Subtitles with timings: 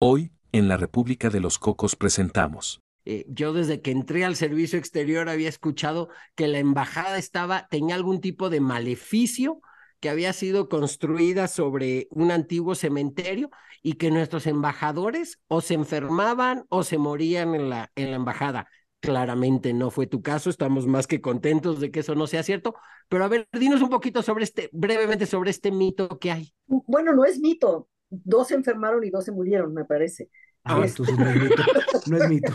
[0.00, 2.80] Hoy, en la República de los Cocos presentamos.
[3.04, 7.96] Eh, yo desde que entré al servicio exterior había escuchado que la embajada estaba, tenía
[7.96, 9.60] algún tipo de maleficio
[9.98, 13.50] que había sido construida sobre un antiguo cementerio
[13.82, 18.68] y que nuestros embajadores o se enfermaban o se morían en la, en la embajada.
[19.00, 22.76] Claramente no fue tu caso, estamos más que contentos de que eso no sea cierto,
[23.08, 26.54] pero a ver, dinos un poquito sobre este, brevemente sobre este mito que hay.
[26.66, 30.30] Bueno, no es mito, dos se enfermaron y dos se murieron, me parece.
[30.64, 31.62] Ah, este entonces no es mito.
[32.06, 32.52] No es mito.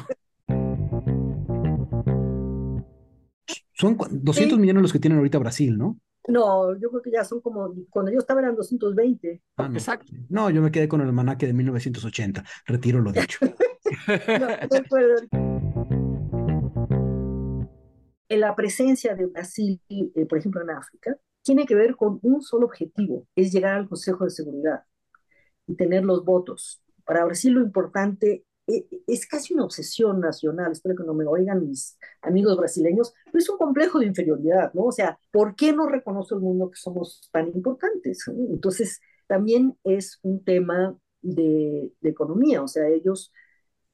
[3.74, 6.00] Son 200 millones los que tienen ahorita Brasil, ¿no?
[6.28, 9.42] No, yo creo que ya son como, cuando yo estaba eran 220.
[9.58, 9.74] Ah, no.
[9.74, 10.14] Exacto.
[10.30, 12.44] No, yo me quedé con el almanaque de 1980.
[12.66, 13.40] Retiro lo dicho.
[18.30, 22.42] En la presencia de Brasil, eh, por ejemplo, en África, tiene que ver con un
[22.42, 24.84] solo objetivo, es llegar al Consejo de Seguridad
[25.68, 26.82] y tener los votos.
[27.06, 31.68] Para Brasil lo importante e, es, casi una obsesión nacional, espero que no me oigan
[31.68, 34.86] mis amigos brasileños, pero es un complejo de inferioridad, ¿no?
[34.86, 38.26] O sea, ¿por qué no reconoce el mundo que somos tan importantes?
[38.28, 43.32] Entonces, también es un tema de, economía, o sea, ellos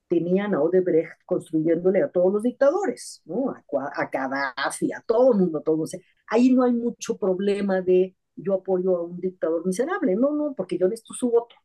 [0.07, 3.51] tenían a Odebrecht construyéndole a todos los dictadores, ¿no?
[3.51, 3.63] A,
[3.95, 5.81] a Gaddafi, a todo el mundo, todo.
[5.81, 10.15] O sea, ahí no hay mucho problema de yo apoyo a un dictador miserable.
[10.15, 11.55] No, no, porque yo necesito su voto.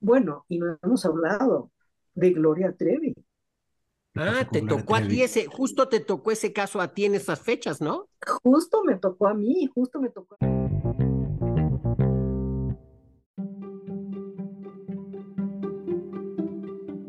[0.00, 1.70] Bueno, y no hemos hablado
[2.14, 3.14] de Gloria Trevi.
[4.16, 7.40] Ah, te tocó a ti ese, justo te tocó ese caso a ti en esas
[7.40, 8.08] fechas, ¿no?
[8.42, 10.59] Justo me tocó a mí, justo me tocó a mí.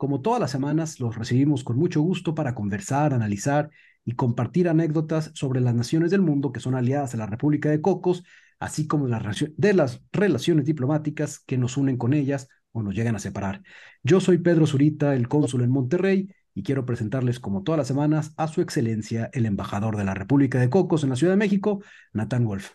[0.00, 3.68] Como todas las semanas, los recibimos con mucho gusto para conversar, analizar
[4.02, 7.82] y compartir anécdotas sobre las naciones del mundo que son aliadas a la República de
[7.82, 8.24] Cocos,
[8.58, 13.18] así como de las relaciones diplomáticas que nos unen con ellas o nos llegan a
[13.18, 13.60] separar.
[14.02, 18.32] Yo soy Pedro Zurita, el cónsul en Monterrey, y quiero presentarles, como todas las semanas,
[18.38, 21.82] a su excelencia, el embajador de la República de Cocos en la Ciudad de México,
[22.14, 22.70] Nathan Wolf.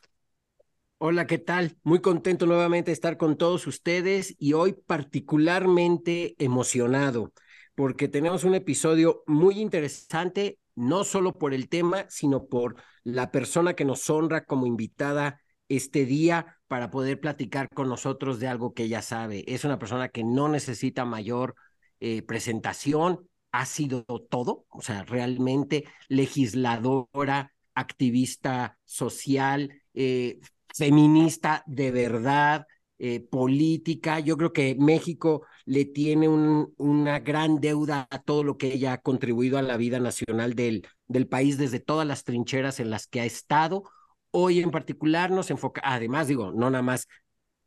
[0.98, 1.78] Hola, ¿qué tal?
[1.84, 7.32] Muy contento nuevamente de estar con todos ustedes y hoy particularmente emocionado
[7.76, 13.74] porque tenemos un episodio muy interesante, no solo por el tema, sino por la persona
[13.74, 18.84] que nos honra como invitada este día para poder platicar con nosotros de algo que
[18.84, 19.44] ella sabe.
[19.48, 21.56] Es una persona que no necesita mayor
[22.00, 30.40] eh, presentación, ha sido todo, o sea, realmente legisladora, activista social, eh,
[30.76, 34.20] feminista de verdad, eh, política.
[34.20, 38.98] Yo creo que México le tiene una gran deuda a todo lo que ella ha
[39.00, 43.22] contribuido a la vida nacional del, del país desde todas las trincheras en las que
[43.22, 43.84] ha estado.
[44.32, 47.08] Hoy en particular nos enfoca, además digo, no nada más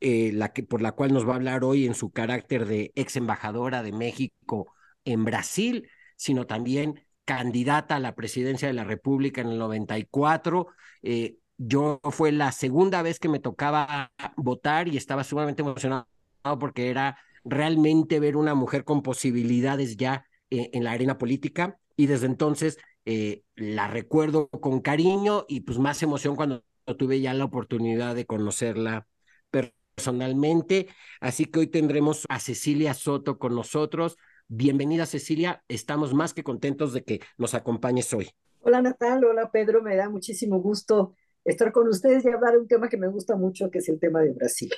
[0.00, 2.92] eh, la que por la cual nos va a hablar hoy en su carácter de
[2.94, 4.72] ex embajadora de México
[5.04, 10.68] en Brasil, sino también candidata a la presidencia de la República en el 94,
[11.02, 16.06] eh, yo fue la segunda vez que me tocaba votar y estaba sumamente emocionado
[16.58, 22.06] porque era realmente ver una mujer con posibilidades ya eh, en la arena política y
[22.06, 26.62] desde entonces eh, la recuerdo con cariño y pues más emoción cuando
[26.96, 29.06] tuve ya la oportunidad de conocerla
[29.50, 30.88] personalmente.
[31.20, 34.16] Así que hoy tendremos a Cecilia Soto con nosotros.
[34.46, 38.30] Bienvenida Cecilia, estamos más que contentos de que nos acompañes hoy.
[38.60, 41.14] Hola Natal, hola Pedro, me da muchísimo gusto
[41.48, 43.98] estar con ustedes y hablar de un tema que me gusta mucho, que es el
[43.98, 44.70] tema de Brasil.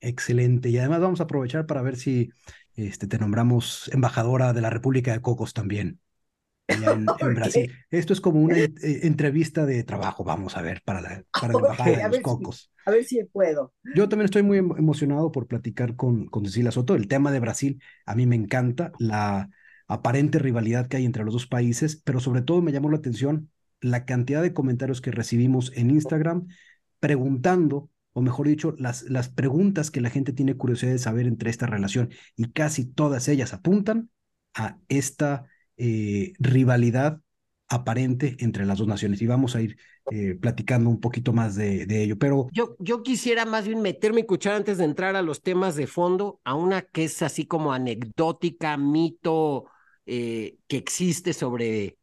[0.00, 0.68] Excelente.
[0.68, 2.30] Y además vamos a aprovechar para ver si
[2.74, 6.00] este, te nombramos embajadora de la República de Cocos también.
[6.68, 7.04] En,
[7.34, 7.72] Brasil.
[7.90, 8.70] Esto es como una eh,
[9.02, 12.72] entrevista de trabajo, vamos a ver, para la, para la embajada de los Cocos.
[12.86, 13.74] a ver si puedo.
[13.96, 16.94] Yo también estoy muy emocionado por platicar con, con Cecilia Soto.
[16.94, 19.50] El tema de Brasil a mí me encanta, la
[19.88, 23.50] aparente rivalidad que hay entre los dos países, pero sobre todo me llamó la atención
[23.80, 26.46] la cantidad de comentarios que recibimos en Instagram
[26.98, 31.50] preguntando, o mejor dicho, las, las preguntas que la gente tiene curiosidad de saber entre
[31.50, 34.10] esta relación y casi todas ellas apuntan
[34.54, 35.46] a esta
[35.76, 37.20] eh, rivalidad
[37.68, 39.22] aparente entre las dos naciones.
[39.22, 39.78] Y vamos a ir
[40.10, 42.18] eh, platicando un poquito más de, de, ello.
[42.18, 45.76] Pero yo, yo quisiera más bien meterme y escuchar antes de entrar a los temas
[45.76, 49.66] de fondo, a una que es así como anecdótica, mito
[50.04, 51.96] eh, que existe sobre,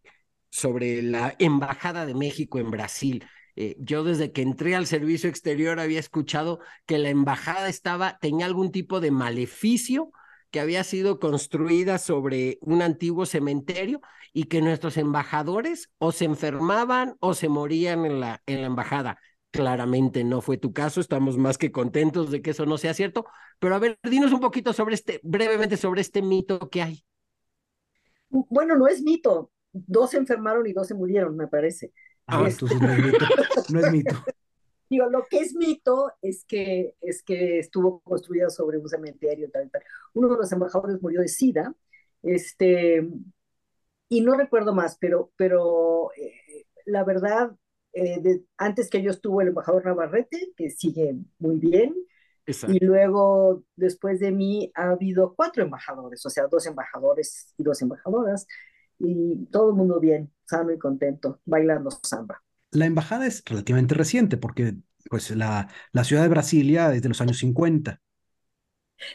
[0.57, 3.23] sobre la Embajada de México en Brasil.
[3.55, 8.47] Eh, yo desde que entré al servicio exterior había escuchado que la embajada estaba, tenía
[8.47, 10.11] algún tipo de maleficio
[10.49, 14.01] que había sido construida sobre un antiguo cementerio
[14.33, 19.19] y que nuestros embajadores o se enfermaban o se morían en la, en la embajada.
[19.51, 23.25] Claramente no fue tu caso, estamos más que contentos de que eso no sea cierto,
[23.59, 27.03] pero a ver, dinos un poquito sobre este, brevemente sobre este mito que hay.
[28.29, 29.51] Bueno, no es mito,
[29.85, 31.91] dos se enfermaron y dos se murieron, me parece.
[32.25, 32.65] Ah, este...
[32.65, 33.25] entonces no es mito.
[33.69, 34.15] No es mito.
[34.89, 39.49] Digo, lo que es mito es que, es que estuvo construido sobre un cementerio.
[39.51, 39.81] Tal, tal.
[40.13, 41.73] Uno de los embajadores murió de SIDA,
[42.23, 43.05] este,
[44.09, 47.51] y no recuerdo más, pero, pero eh, la verdad,
[47.93, 51.93] eh, de, antes que yo estuvo el embajador Navarrete, que sigue muy bien,
[52.45, 52.75] Exacto.
[52.75, 57.81] y luego después de mí ha habido cuatro embajadores, o sea, dos embajadores y dos
[57.81, 58.47] embajadoras,
[58.99, 62.43] y todo el mundo bien, sano y contento, bailando samba.
[62.71, 64.75] La embajada es relativamente reciente porque
[65.09, 68.01] pues la, la ciudad de Brasilia es de los años 50.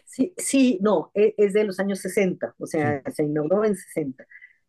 [0.05, 3.13] Sí, sí, no, e, es de los años 60, o sea, sí.
[3.13, 4.27] se inauguró en 60.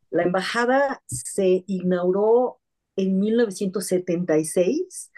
[0.10, 2.59] La embajada se inauguró
[2.95, 5.12] en 1976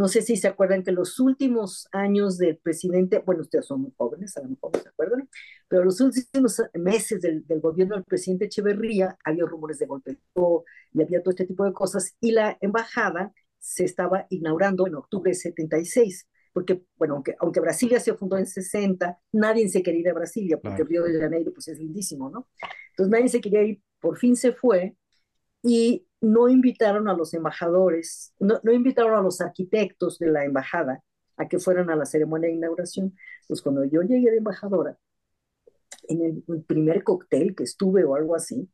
[0.00, 3.92] no sé si se acuerdan que los últimos años del presidente, bueno, ustedes son muy
[3.98, 5.28] jóvenes, a lo mejor no se acuerdan,
[5.68, 10.16] pero los últimos meses del, del gobierno del presidente Echeverría había rumores de golpe
[10.94, 15.32] y había todo este tipo de cosas, y la embajada se estaba inaugurando en octubre
[15.32, 20.08] de 76, porque, bueno, aunque, aunque Brasilia se fundó en 60, nadie se quería ir
[20.08, 20.88] a Brasilia, porque claro.
[20.88, 22.48] Río de Janeiro pues es lindísimo, ¿no?
[22.92, 24.96] Entonces nadie se quería ir, por fin se fue,
[25.62, 31.02] y no invitaron a los embajadores, no, no, invitaron a los arquitectos de la embajada
[31.36, 33.16] a que fueran a la ceremonia de inauguración.
[33.48, 34.98] Pues cuando yo llegué de embajadora,
[36.08, 38.68] en el, primer cóctel que estuve o algo así,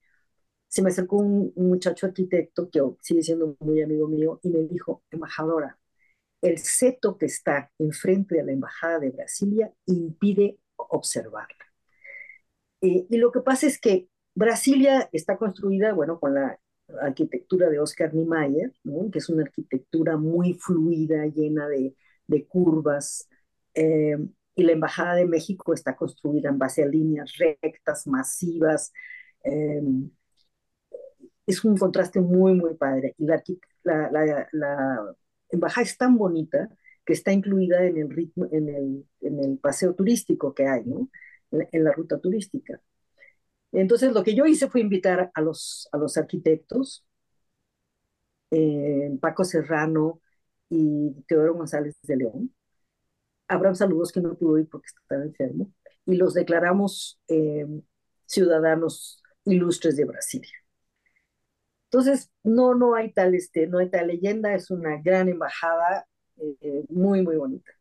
[0.69, 4.61] se me acercó un, un, muchacho arquitecto que sigue siendo muy amigo mío y me
[4.63, 5.79] dijo, embajadora,
[6.43, 11.67] el seto que está enfrente de la embajada de Brasilia impide observarla.
[12.81, 16.61] Eh, y lo que pasa es que Brasilia está construida, bueno, con la
[17.01, 19.11] arquitectura de Oscar Niemeyer, ¿no?
[19.11, 21.95] que es una arquitectura muy fluida, llena de,
[22.49, 23.29] curvas.
[23.75, 24.17] Eh,
[24.55, 28.93] y la Embajada de México está construida en base a líneas rectas, masivas.
[29.45, 29.83] Eh,
[31.47, 33.15] es un contraste muy, muy padre.
[33.19, 33.43] Y la,
[35.51, 36.69] Embajada es tan bonita
[37.05, 38.69] que está incluida en el, ritmo, en
[39.21, 41.09] el, paseo turístico que hay, ¿no?
[41.53, 42.81] en la ruta turística.
[43.73, 47.05] Entonces, lo que yo hice fue invitar a los, a los arquitectos,
[48.51, 50.21] eh, Paco Serrano
[50.69, 52.55] y Teodoro González de León.
[53.49, 55.73] Abraham Saludos, que no pudo ir porque estaba enfermo,
[56.07, 57.67] y los declaramos eh,
[58.27, 60.53] ciudadanos ilustres de Brasilia.
[61.91, 66.85] Entonces, no, no hay tal, este, no hay tal leyenda, es una gran embajada, eh,
[66.89, 67.73] muy, muy bonita.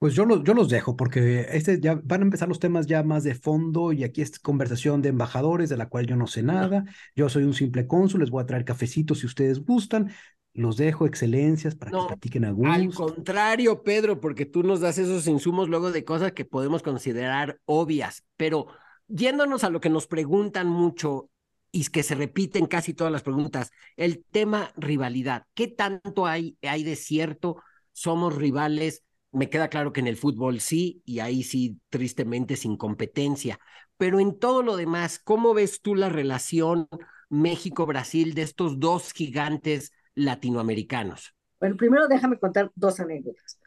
[0.00, 3.02] Pues yo, lo, yo los dejo porque este ya van a empezar los temas ya
[3.02, 6.42] más de fondo y aquí es conversación de embajadores de la cual yo no sé
[6.42, 6.86] nada.
[7.14, 10.10] Yo soy un simple cónsul, les voy a traer cafecitos si ustedes gustan.
[10.54, 12.72] Los dejo, excelencias, para no, que platiquen a gusto.
[12.72, 17.60] Al contrario, Pedro, porque tú nos das esos insumos luego de cosas que podemos considerar
[17.66, 18.68] obvias, pero
[19.06, 21.28] yéndonos a lo que nos preguntan mucho
[21.72, 25.44] y que se repiten casi todas las preguntas, el tema rivalidad.
[25.52, 27.62] ¿Qué tanto hay, hay de cierto?
[27.92, 32.76] Somos rivales me queda claro que en el fútbol sí, y ahí sí, tristemente, sin
[32.76, 33.58] competencia.
[33.96, 36.88] Pero en todo lo demás, ¿cómo ves tú la relación
[37.28, 41.34] México-Brasil de estos dos gigantes latinoamericanos?
[41.60, 43.58] Bueno, primero déjame contar dos anécdotas.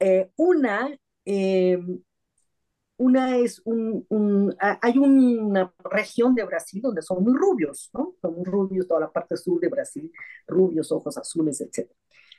[0.00, 1.78] Eh, una, eh,
[2.96, 8.14] una es un, un, hay una región de Brasil donde son muy rubios, ¿no?
[8.20, 10.10] Son muy rubios, toda la parte sur de Brasil,
[10.48, 11.90] rubios, ojos azules, etc.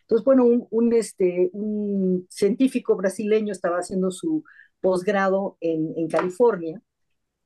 [0.10, 4.44] Entonces, bueno, un, un, este, un científico brasileño estaba haciendo su
[4.82, 6.82] posgrado en, en, California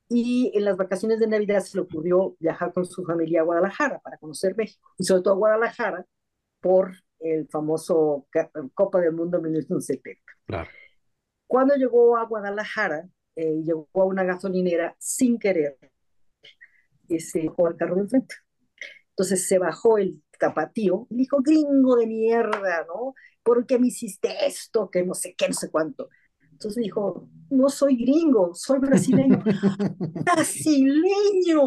[0.07, 3.99] y en las vacaciones de Navidad se le ocurrió viajar con su familia a Guadalajara
[3.99, 6.05] para conocer México y sobre todo a Guadalajara
[6.61, 8.27] por el famoso
[8.73, 10.21] Copa del Mundo 1970.
[10.45, 10.69] Claro.
[11.45, 15.77] Cuando llegó a Guadalajara, eh, llegó a una gasolinera sin querer
[17.09, 18.35] y se dejó al carro de enfrente.
[19.09, 23.13] Entonces se bajó el tapatío y dijo, gringo de mierda, ¿no?
[23.41, 24.89] ¿Por qué me hiciste esto?
[24.89, 26.09] Que no sé qué, no sé cuánto.
[26.51, 29.41] Entonces dijo, no soy gringo, soy brasileño.
[29.99, 31.61] ¡Brasileño!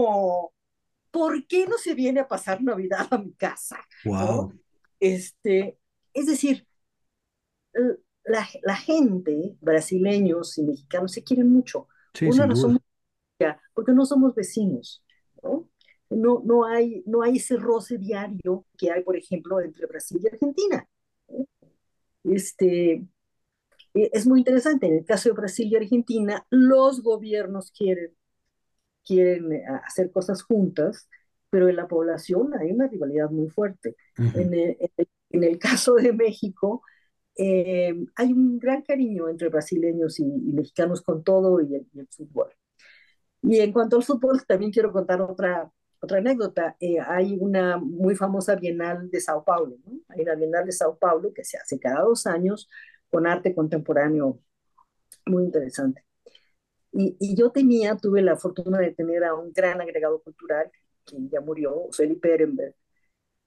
[1.17, 3.79] ¿por qué no se viene a pasar Navidad a mi casa?
[4.05, 4.53] Wow.
[5.01, 5.79] Este,
[6.13, 6.67] es decir,
[8.25, 11.89] la, la, gente, brasileños y mexicanos, se quieren mucho.
[12.13, 12.79] Sí, Una razón,
[13.73, 15.03] porque no somos vecinos,
[15.43, 15.67] ¿no?
[16.11, 20.29] No, no, hay, no hay ese roce diario que hay, por ejemplo, entre Brasil y
[20.29, 20.89] Argentina.
[22.25, 23.05] Este,
[23.95, 24.87] e, es muy interesante.
[24.87, 28.13] En el caso de Brasil y Argentina, los gobiernos quieren,
[29.05, 31.09] quieren eh, hacer cosas juntas,
[31.51, 33.97] pero en la población hay una rivalidad muy fuerte.
[34.17, 34.77] en, el,
[35.31, 36.83] en, el, caso de México,
[37.37, 42.51] eh, hay un gran cariño entre brasileños y, mexicanos con todo y el, fútbol.
[43.43, 46.77] Y en cuanto al fútbol, también quiero contar otra, otra anécdota.
[46.81, 50.01] Eh, hay una muy famosa Bienal de Sao Paulo, ¿no?
[50.09, 52.69] Hay una Bienal de Sao Paulo que se hace cada dos años
[53.11, 54.41] con arte contemporáneo
[55.27, 56.05] muy interesante.
[56.93, 60.71] Y, y, yo tenía, tuve la fortuna de tener a un gran agregado cultural,
[61.05, 62.75] que ya murió, Felipe Ehrenberg,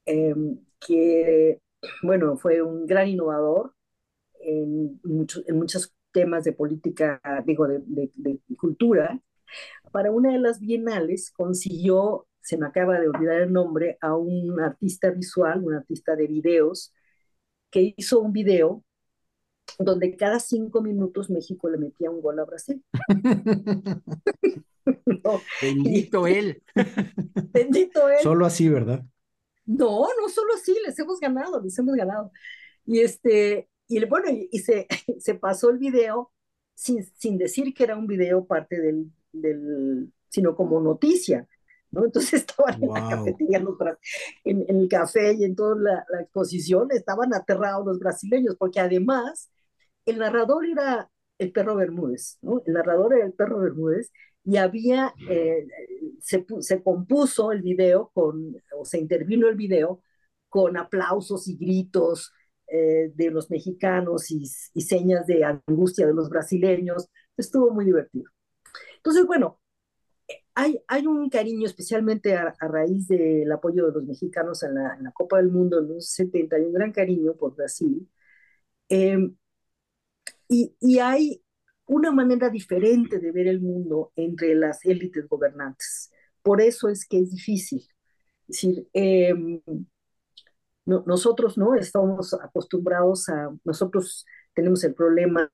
[0.05, 1.59] em, que,
[2.03, 3.73] bueno, fue un gran innovador,
[4.41, 4.99] en,
[5.47, 9.21] en muchos temas de política, digo, de, de, cultura.
[9.91, 14.59] Para una de las bienales consiguió, se me acaba de olvidar el nombre, a un
[14.59, 16.93] artista visual, un artista de videos,
[17.69, 18.83] que hizo un video
[19.77, 22.83] donde cada cinco minutos México le metía un gol a Brasil.
[25.61, 26.63] Bendito él.
[27.53, 28.17] Bendito él.
[28.23, 29.05] Solo así, ¿verdad?
[29.65, 32.31] No, no solo así, les hemos ganado, les hemos ganado.
[32.85, 34.87] Y este, y bueno, y, se,
[35.19, 36.31] se, pasó el video
[36.73, 41.47] sin, sin, decir que era un video parte del, del sino como noticia,
[41.91, 42.05] ¿no?
[42.05, 43.63] Entonces estaban en la cafetería,
[44.43, 48.79] en, en, el café y en toda la, la, exposición, estaban aterrados los brasileños, porque
[48.79, 49.51] además
[50.05, 52.61] el narrador era el perro Bermúdez, ¿no?
[52.65, 54.11] El narrador era el perro Bermúdez
[54.43, 55.67] y había, eh,
[56.21, 60.01] se, se compuso el video con, o se intervino el video
[60.49, 62.33] con aplausos y gritos,
[62.71, 67.09] eh, de los mexicanos y, señas de angustia de los brasileños.
[67.35, 68.29] Estuvo muy divertido.
[68.97, 69.59] Entonces, bueno,
[70.59, 75.37] hay, hay un cariño especialmente a, raíz del apoyo de los mexicanos en la, Copa
[75.37, 78.09] del Mundo en los 70, hay un gran cariño por Brasil.
[78.89, 79.35] Em,
[80.49, 81.41] y, y hay
[81.85, 86.11] una manera diferente de ver el mundo entre las élites gobernantes.
[86.41, 87.81] Por eso es que es difícil.
[88.47, 89.33] Es decir, eh,
[90.85, 95.51] nosotros no estamos acostumbrados a, nosotros tenemos el problema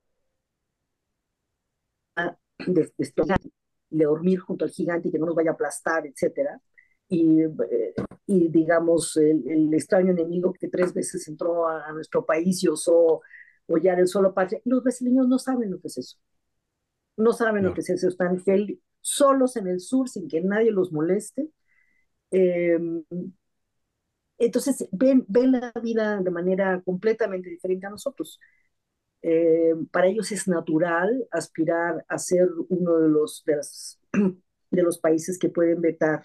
[2.66, 3.14] de, de,
[4.04, 6.62] dormir junto al gigante y que no nos vaya a aplastar, etcétera.
[7.08, 7.94] Y, eh,
[8.28, 13.22] y digamos, el, extraño enemigo que tres veces entró a, nuestro país y osó
[13.68, 14.62] hollar el solo patria.
[14.66, 16.18] Los brasileños no saben lo que es eso.
[17.18, 18.08] No saben lo que es eso.
[18.08, 18.44] Están
[19.02, 21.50] solos en el sur sin que nadie los moleste.
[22.32, 22.78] Eh,
[24.38, 28.40] entonces ven, ven la vida de manera completamente diferente a nosotros.
[29.28, 33.60] Eh, para ellos es natural aspirar a ser uno de los, de,
[34.72, 36.22] de los países que pueden vetar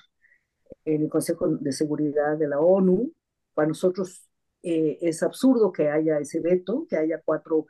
[0.84, 3.10] en el Consejo de Seguridad de la ONU.
[3.54, 4.28] Para nosotros
[4.62, 7.66] eh, es absurdo que haya ese veto, que haya cuatro,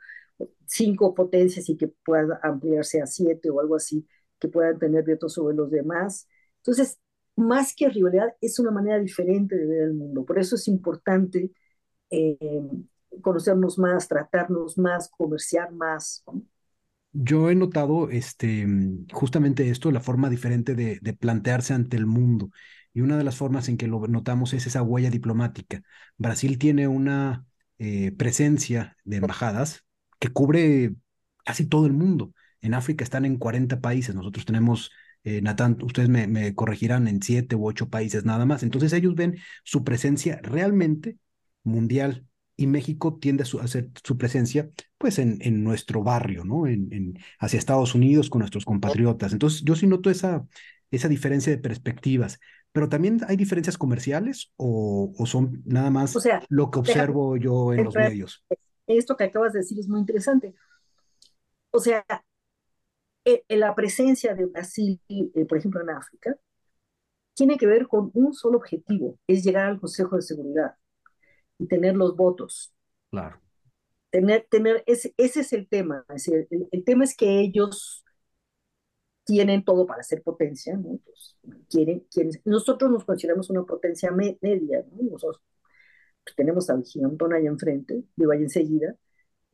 [0.65, 4.05] cinco potencias y que pueda ampliarse a siete o algo así,
[4.37, 6.27] que puedan tener vetos sobre los demás.
[6.57, 6.99] Entonces,
[7.37, 10.25] más que rivalidad, es una manera diferente de ver el mundo.
[10.25, 11.51] Por eso es importante
[12.09, 12.37] eh,
[13.21, 16.23] conocernos más, tratarnos más, comerciar más.
[17.13, 18.65] Yo he notado este,
[19.11, 22.51] justamente esto, la forma diferente de, plantearse ante el mundo.
[22.93, 25.81] Y una de las formas en que lo notamos es esa huella diplomática.
[26.17, 27.45] Brasil tiene una
[27.79, 29.85] eh, presencia de embajadas
[30.19, 30.95] que cubre
[31.45, 32.33] casi todo el mundo.
[32.61, 34.91] En África están en 40 países, nosotros tenemos
[35.23, 38.63] eh, Natán, ustedes me, corregirán en siete u ocho países nada más.
[38.63, 41.17] Entonces ellos ven su presencia realmente
[41.63, 46.67] mundial y México tiende a, hacer su presencia pues en, en nuestro barrio, ¿no?
[46.67, 49.33] En, en, hacia Estados Unidos con nuestros compatriotas.
[49.33, 50.45] Entonces yo sí noto esa,
[50.91, 52.39] esa diferencia de perspectivas,
[52.71, 56.15] pero también hay diferencias comerciales o, o son nada más
[56.49, 58.43] lo que observo yo en los medios.
[58.87, 60.53] Esto que acabas de decir es muy interesante.
[61.71, 62.05] O sea,
[63.25, 66.35] eh, la presencia de Brasil, eh, por ejemplo, en África,
[67.33, 70.75] tiene que ver con un solo objetivo, es llegar al Consejo de Seguridad
[71.61, 72.73] y tener los votos.
[73.11, 73.39] Claro.
[74.09, 76.03] Tener, tener, ese, ese es el tema.
[76.71, 78.03] el, tema es que ellos
[79.23, 80.99] tienen todo para ser potencia, ¿no?
[81.05, 81.37] Pues,
[81.69, 85.11] quieren, quieren, nosotros nos consideramos una potencia media, ¿no?
[85.11, 85.41] Nosotros
[86.35, 88.95] tenemos al gigantón ahí enfrente, digo ahí enseguida,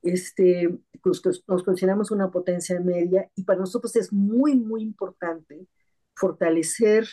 [0.02, 5.68] este, pues, nos consideramos una potencia media y para nosotros es muy, muy importante
[6.16, 7.06] fortalecer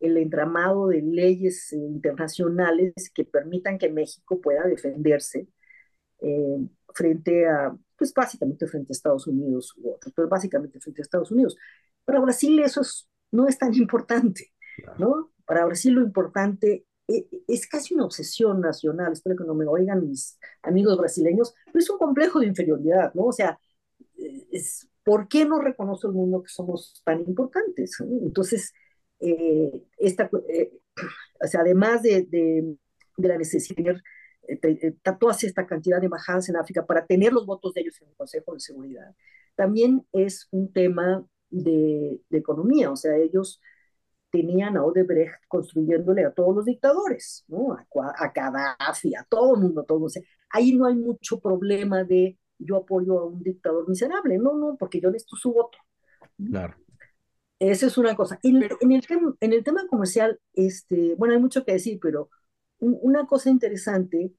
[0.00, 5.48] el entramado de leyes internacionales que permitan que México pueda defenderse
[6.20, 11.04] eh, frente a, pues básicamente frente a Estados Unidos u otros, pero básicamente frente a
[11.04, 11.56] Estados Unidos.
[12.04, 12.82] Para Brasil eso
[13.32, 14.52] no es tan importante,
[14.98, 15.32] ¿no?
[15.44, 20.08] Para Brasil lo importante e, es, casi una obsesión nacional, espero que no me oigan
[20.08, 23.26] mis amigos brasileños, pero es un complejo de inferioridad, ¿no?
[23.26, 23.58] O sea,
[24.50, 28.00] es, ¿por qué no reconoce el mundo que somos tan importantes?
[28.00, 28.72] Entonces,
[29.20, 30.72] eh, esta, eh,
[31.42, 32.76] o sea, además de, de,
[33.16, 33.96] de la necesidad
[34.48, 38.08] eh, toda esta cantidad de embajadas en África para tener los votos de ellos en
[38.08, 39.14] el Consejo de Seguridad.
[39.54, 43.60] También es un tema de, economía, o sea, ellos
[44.30, 47.72] tenían a Odebrecht construyéndole a todos los dictadores, ¿no?
[47.72, 47.86] A,
[48.18, 50.04] a Gaddafi, a todo el mundo, todo.
[50.04, 54.54] O sea, ahí no hay mucho problema de yo apoyo a un dictador miserable, no,
[54.54, 55.78] no, porque yo necesito su voto.
[56.36, 56.76] Claro.
[57.58, 58.38] Esa es una cosa.
[58.42, 59.02] En, en, el,
[59.40, 62.30] en el tema comercial, este, bueno, hay mucho que decir, pero
[62.78, 64.32] una cosa interesante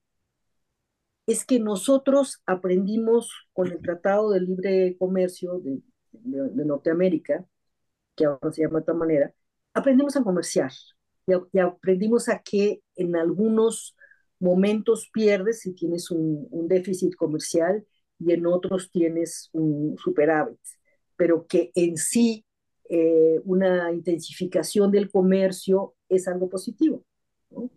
[1.26, 5.82] es que nosotros aprendimos con el Tratado de Libre Comercio de,
[6.64, 7.44] Norteamérica,
[8.16, 9.34] que ahora se llama de otra manera,
[9.74, 10.72] aprendimos a comerciar
[11.26, 13.94] y, aprendimos a que en algunos
[14.40, 17.86] momentos pierdes si tienes un, déficit comercial
[18.18, 20.58] y en otros tienes un superávit,
[21.16, 22.46] pero que en sí
[22.88, 27.04] eh, una intensificación del comercio es algo positivo.
[27.50, 27.70] ¿no?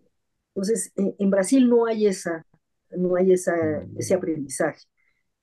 [0.56, 2.46] Entonces, en, Brasil no hay, esa,
[2.91, 3.53] no hay esa,
[3.98, 4.86] ese aprendizaje.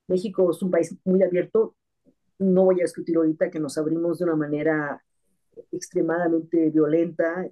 [0.06, 1.76] México es un país muy abierto.
[2.38, 5.02] No voy a discutir ahorita que nos abrimos de una manera
[5.72, 7.46] extremadamente violenta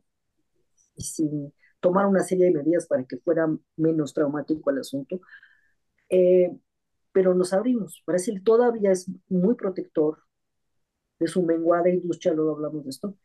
[0.94, 5.20] y sin tomar una serie de medidas para que fuera menos traumático el asunto.
[6.08, 6.50] Eh,
[7.12, 8.02] pero nos abrimos.
[8.06, 10.25] Brasil todavía es muy protector
[11.18, 13.16] de su menguada industria, luego hablamos de esto.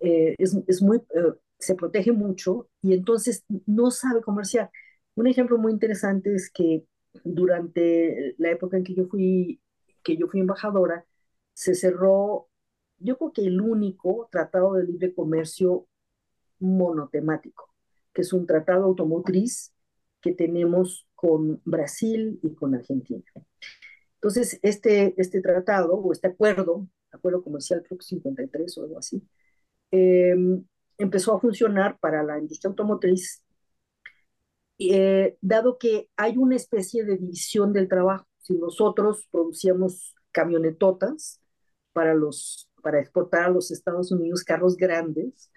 [0.00, 4.70] Eh, es, es, muy, eh, se protege mucho y entonces no sabe comerciar.
[5.14, 6.84] Un ejemplo muy interesante es que
[7.24, 9.60] durante la época en que yo fui,
[10.02, 11.04] que yo fui embajadora,
[11.52, 12.48] se cerró,
[12.98, 15.86] yo creo que el único tratado de libre comercio
[16.58, 17.74] monotemático,
[18.12, 19.74] que es un tratado automotriz
[20.20, 23.24] que tenemos con Brasil y con Argentina.
[24.14, 29.22] Entonces, este, este tratado o este acuerdo, acuerdo comercial creo que 53 o algo así,
[29.92, 30.34] eh,
[30.98, 33.42] empezó a funcionar para la industria automotriz,
[34.78, 38.26] eh, dado que hay una especie de división del trabajo.
[38.38, 41.40] Si nosotros producíamos camionetotas
[41.92, 45.50] para, los, para exportar a los Estados Unidos carros grandes,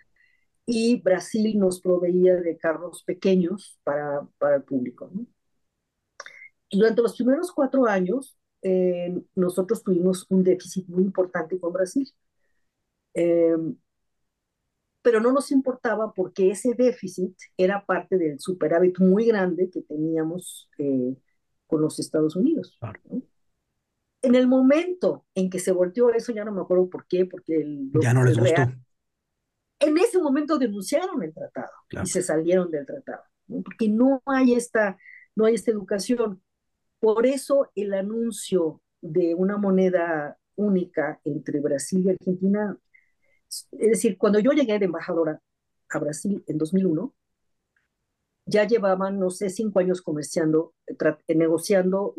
[0.65, 5.11] y Brasil nos proveía de carros pequeños para, para el público.
[6.71, 12.09] Durante los primeros cuatro años, eh, nosotros tuvimos un déficit muy importante con Brasil.
[13.13, 13.55] Eh,
[15.03, 20.69] pero no nos importaba porque ese déficit era parte del superávit muy grande que teníamos
[20.77, 21.15] eh,
[21.67, 22.79] con los Estados Unidos.
[24.21, 27.57] En el momento en que se volteó eso, ya no me acuerdo por qué, porque
[27.57, 28.61] el, ya no les gustó.
[29.79, 33.23] en ese momento denunciaron el tratado y se salieron del tratado,
[33.65, 34.97] porque no hay esta,
[35.35, 36.41] no hay esta educación.
[37.03, 42.77] Por eso el anuncio de una moneda única entre Brasil y Argentina
[43.71, 45.41] es decir, cuando yo llegué de embajadora
[45.89, 47.13] a Brasil en 2001,
[48.45, 52.15] ya llevaban, no sé, cinco años comerciando, eh, negociando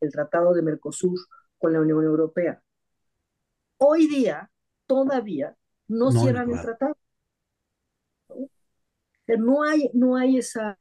[0.00, 1.18] el tratado de Mercosur
[1.58, 2.62] con la Unión Europea.
[3.78, 4.50] Hoy día,
[4.86, 5.56] todavía,
[5.88, 6.96] no, cierran el tratado.
[9.38, 9.62] ¿no?
[9.62, 10.78] hay, no hay esa...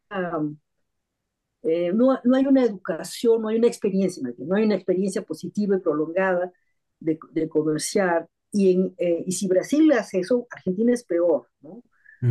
[1.64, 5.78] Eh, no, no, hay una educación, no hay una experiencia, no hay una experiencia positiva
[5.78, 6.52] y prolongada
[7.00, 11.84] de, de comerciar, y, eh, y si Brasil hace eso, Argentina es peor, ¿no?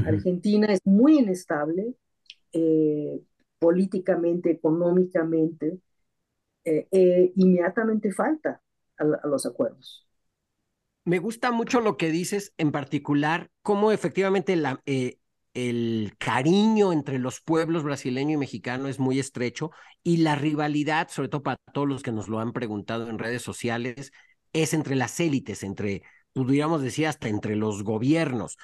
[0.07, 1.95] Argentina es muy inestable
[2.55, 3.21] eh,
[3.59, 5.81] políticamente, económicamente,
[6.65, 8.63] eh, inmediatamente falta
[8.97, 10.09] a, los acuerdos.
[11.05, 14.81] Me gusta mucho lo que dices, en particular, cómo efectivamente la,
[15.55, 19.71] el cariño entre los pueblos brasileño y mexicano es muy estrecho
[20.03, 23.43] y la rivalidad, sobre todo para todos los que nos lo han preguntado en redes
[23.43, 24.13] sociales,
[24.53, 28.57] es entre las élites, entre, pudiéramos decir, hasta entre los gobiernos.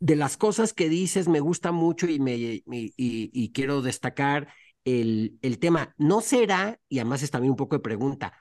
[0.00, 4.48] De las cosas que dices me gusta mucho y, me, y, quiero destacar
[4.84, 5.94] el, el tema.
[5.98, 8.32] ¿No será, y además es también un poco de pregunta,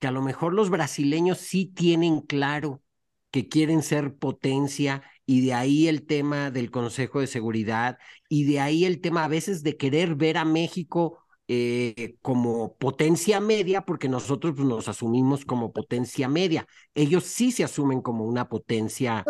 [0.00, 2.82] que a lo mejor los brasileños sí tienen claro
[3.30, 8.60] que quieren ser potencia y de ahí el tema del Consejo de Seguridad y de
[8.60, 14.08] ahí el tema a veces de querer ver a México eh, como potencia media, porque
[14.08, 16.66] nosotros pues, nos asumimos como potencia media.
[16.94, 19.24] Ellos sí se asumen como una potencia.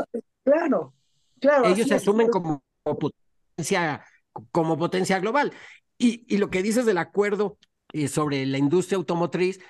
[0.44, 0.92] Claro,
[1.40, 4.04] Claro, ellos se asumen como potencia,
[4.50, 5.52] como potencia global.
[5.98, 7.58] Y, y lo que dices del acuerdo
[7.92, 9.60] eh, sobre la industria automotriz,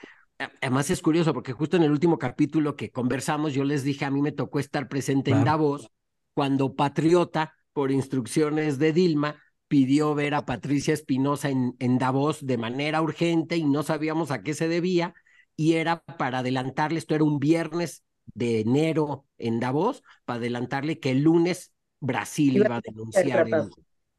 [0.60, 4.10] además es curioso porque justo en el último capítulo que conversamos, yo les dije, a
[4.10, 5.90] mí me tocó estar presente en Davos
[6.36, 12.58] cuando Patriota, por instrucciones de Dilma, pidió ver a Patricia Espinosa en, en Davos de
[12.58, 15.14] manera urgente y no sabíamos a qué se debía
[15.56, 21.12] y era para adelantarle, esto era un viernes de enero en Davos, para adelantarle que
[21.12, 23.48] el lunes Brasil iba a denunciar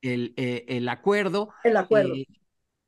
[0.02, 1.54] el, el, el, acuerdo.
[1.64, 2.16] El acuerdo.
[2.16, 2.26] Eh,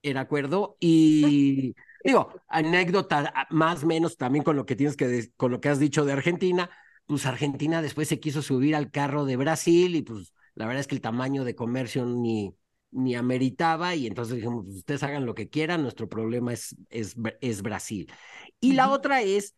[0.01, 5.51] el acuerdo y digo, anécdota más o menos también con lo que tienes que con
[5.51, 6.71] lo que has dicho de Argentina,
[7.09, 10.87] pues Argentina después se quiso subir al carro de Brasil y pues la verdad es
[10.87, 12.55] que el tamaño de comercio ni,
[12.91, 17.15] ni ameritaba y entonces dijimos, pues, ustedes hagan lo que quieran, nuestro problema es, es,
[17.41, 18.11] es Brasil.
[18.59, 19.55] Y la otra es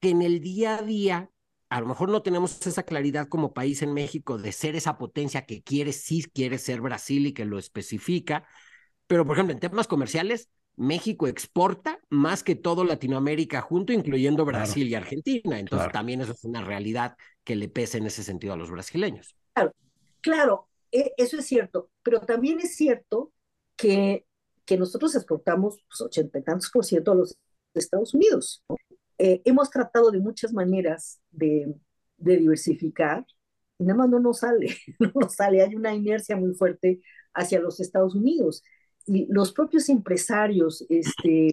[0.00, 1.30] que en el día a día,
[1.70, 5.46] a lo mejor no tenemos esa claridad como país en México de ser esa potencia
[5.46, 8.46] que quiere, sí quiere ser Brasil y que lo especifica,
[9.08, 14.88] pero por ejemplo, en temas comerciales, México exporta más que todo Latinoamérica junto, incluyendo Brasil
[14.88, 15.58] y Argentina.
[15.58, 19.36] Entonces también eso es una realidad que le pesa en ese sentido a los brasileños.
[19.52, 19.72] Claro,
[20.20, 23.32] claro, e, eso es cierto, pero también es cierto
[23.76, 24.26] que,
[24.64, 27.36] que nosotros exportamos pues, ochenta y tantos por ciento a los
[27.74, 28.64] Estados Unidos.
[29.18, 31.74] Eh, hemos tratado de muchas maneras de,
[32.16, 33.26] de, diversificar
[33.78, 37.02] y nada más no nos sale, no nos sale, hay una inercia muy fuerte
[37.34, 38.62] hacia los Estados Unidos
[39.06, 41.52] y los propios empresarios este,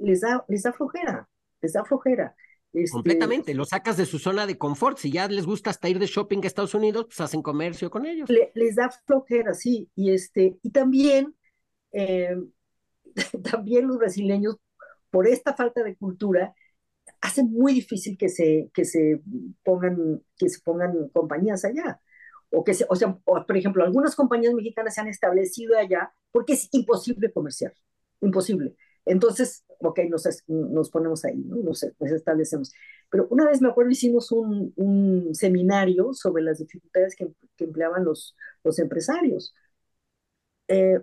[0.00, 1.28] les, da, les da flojera,
[1.60, 2.34] les da flojera.
[2.72, 4.98] Este, Completamente, lo sacas de su zona de confort.
[4.98, 8.04] Si ya les gusta hasta ir de shopping a Estados Unidos, pues hacen comercio con
[8.04, 8.28] ellos.
[8.54, 9.88] les da flojera, sí.
[9.94, 11.34] Y, este, y también,
[11.92, 12.36] eh,
[13.50, 14.56] también los brasileños,
[15.10, 16.54] por esta falta de cultura,
[17.20, 19.22] hacen muy difícil que se, que se,
[19.62, 22.00] pongan, que se pongan compañías allá.
[22.50, 26.68] O que o sea, por ejemplo, algunas compañías mexicanas se han establecido allá porque es
[26.72, 27.72] imposible comerciar,
[28.20, 28.76] imposible.
[29.04, 31.56] Entonces, ok, nos, nos ponemos ahí, ¿no?
[31.56, 32.72] Nos, establecemos.
[33.10, 37.28] Pero una vez me acuerdo, hicimos un, un seminario sobre las dificultades que,
[37.58, 39.54] empleaban los, los empresarios.
[40.68, 41.00] Eh,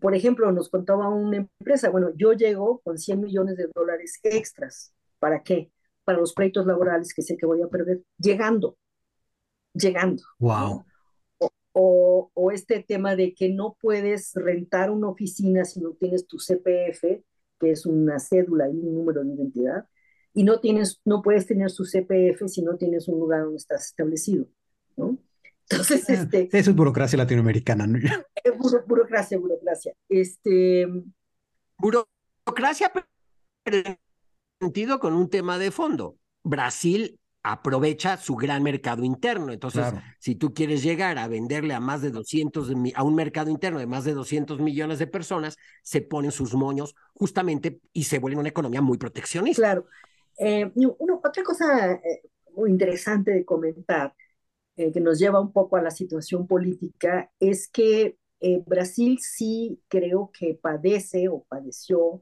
[0.00, 4.92] por ejemplo, nos contaba una empresa, bueno, yo llego con 100 millones de dólares extras.
[5.18, 5.70] ¿Para qué?
[6.04, 8.76] Para los proyectos laborales que sé que voy a perder, llegando,
[9.74, 10.22] llegando.
[10.38, 10.84] Wow.
[11.76, 16.38] O, o, este tema de que no puedes rentar una oficina si no tienes tu
[16.38, 17.24] CPF
[17.58, 19.86] que es una cédula y un número de identidad,
[20.32, 23.86] y no, tienes, no puedes tener su CPF si no tienes un lugar donde estás
[23.86, 24.46] establecido,
[24.96, 25.16] ¿no?
[25.68, 26.48] Entonces, ah, este...
[26.52, 27.98] Eso es burocracia latinoamericana, ¿no?
[28.86, 29.94] burocracia, burocracia.
[30.08, 30.86] Este...
[31.78, 32.92] Burocracia,
[33.62, 33.96] pero
[34.60, 36.18] sentido con un tema de fondo.
[36.42, 39.52] Brasil aprovecha su gran mercado interno.
[39.52, 43.78] Entonces, si tú quieres llegar a venderle a más de 200, a un mercado interno
[43.78, 48.40] de más de 200 millones de personas, se ponen sus moños justamente y se vuelve
[48.40, 49.60] una economía muy proteccionista.
[49.60, 49.86] Claro.
[50.38, 50.72] Eh,
[51.22, 52.22] otra cosa eh,
[52.56, 54.14] muy interesante de comentar,
[54.76, 58.16] eh, que nos lleva un poco a la situación política, es que
[58.66, 62.20] Brasil sí creo que padece o padeció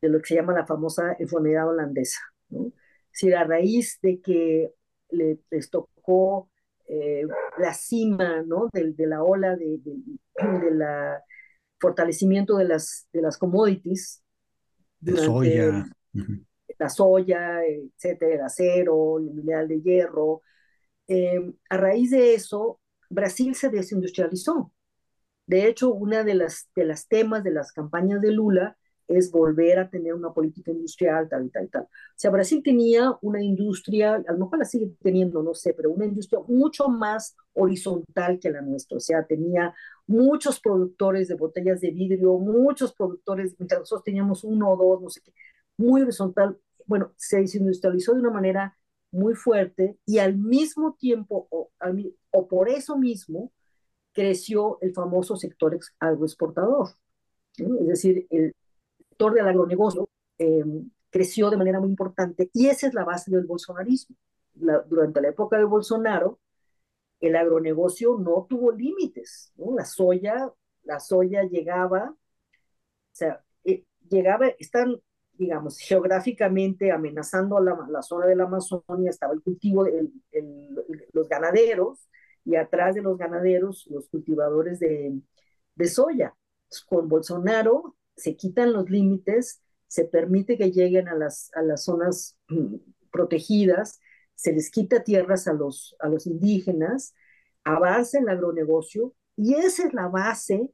[0.00, 2.72] de lo que se llama la famosa enfermedad holandesa, ¿no?
[3.12, 4.72] Si a raíz de que
[5.10, 6.50] les tocó
[6.88, 7.24] eh,
[7.58, 8.68] la cima ¿no?
[8.72, 11.22] de, de la ola de, de, la
[11.78, 14.22] fortalecimiento de las, de las commodities.
[14.98, 15.86] De soya.
[16.78, 20.42] La soya, etcétera, el acero, el mineral de hierro.
[21.06, 24.72] Eh, a raíz de eso, Brasil se desindustrializó.
[25.46, 28.76] De hecho, una de las, de las temas de las campañas de Lula
[29.10, 31.82] es volver a tener una política industrial, tal y tal y tal.
[31.82, 35.90] O sea, Brasil tenía una industria, a lo mejor la sigue teniendo, no sé, pero
[35.90, 38.96] una industria mucho más horizontal que la nuestra.
[38.98, 39.74] O sea, tenía
[40.06, 45.10] muchos productores de botellas de vidrio, muchos productores, mientras nosotros teníamos uno o dos, no
[45.10, 45.32] sé qué,
[45.76, 46.58] muy horizontal.
[46.86, 48.76] Bueno, se desindustrializó de una manera
[49.12, 53.52] muy fuerte y al mismo tiempo, o, por eso mismo,
[54.12, 56.90] creció el famoso sector agroexportador.
[57.56, 58.54] Es decir, el,
[59.28, 60.64] del agronegocio eh,
[61.10, 64.16] creció de manera muy importante y esa es la base del bolsonarismo.
[64.54, 66.38] durante la época de Bolsonaro,
[67.20, 69.74] el agronegocio no tuvo límites, ¿no?
[69.74, 70.52] La soya,
[70.84, 72.16] la soya llegaba, o
[73.12, 74.96] sea, eh, llegaba, están,
[75.34, 80.08] digamos, geográficamente amenazando a la, la, zona de la Amazonia, estaba el cultivo, de
[81.12, 82.08] los ganaderos,
[82.44, 85.20] y atrás de los ganaderos, los cultivadores de,
[85.74, 86.34] de soya.
[86.88, 92.36] Con Bolsonaro se quitan los límites, se permite que lleguen a las, a las zonas
[92.48, 92.76] mm,
[93.10, 94.00] protegidas,
[94.34, 97.14] se les quita tierras a los, a los indígenas,
[97.64, 100.70] avanza el agronegocio y esa es la base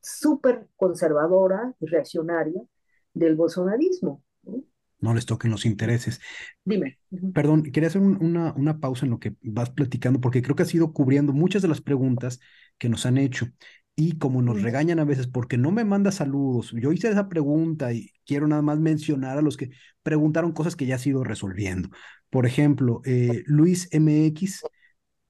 [0.00, 2.62] súper conservadora y reaccionaria
[3.14, 4.22] del bolsonarismo.
[5.00, 5.14] ¿no?
[5.14, 6.20] les toquen los intereses.
[6.64, 6.98] Dime.
[7.34, 10.74] Perdón, quería hacer una, una pausa en lo que vas platicando, porque creo que has
[10.74, 12.40] ido cubriendo muchas de las preguntas
[12.78, 13.46] que nos han hecho.
[13.98, 17.94] Y como nos regañan a veces porque no me manda saludos, yo hice esa pregunta
[17.94, 19.70] y quiero nada más mencionar a los que
[20.02, 21.88] preguntaron cosas que ya has ido resolviendo.
[22.28, 24.64] Por ejemplo, eh, Luis MX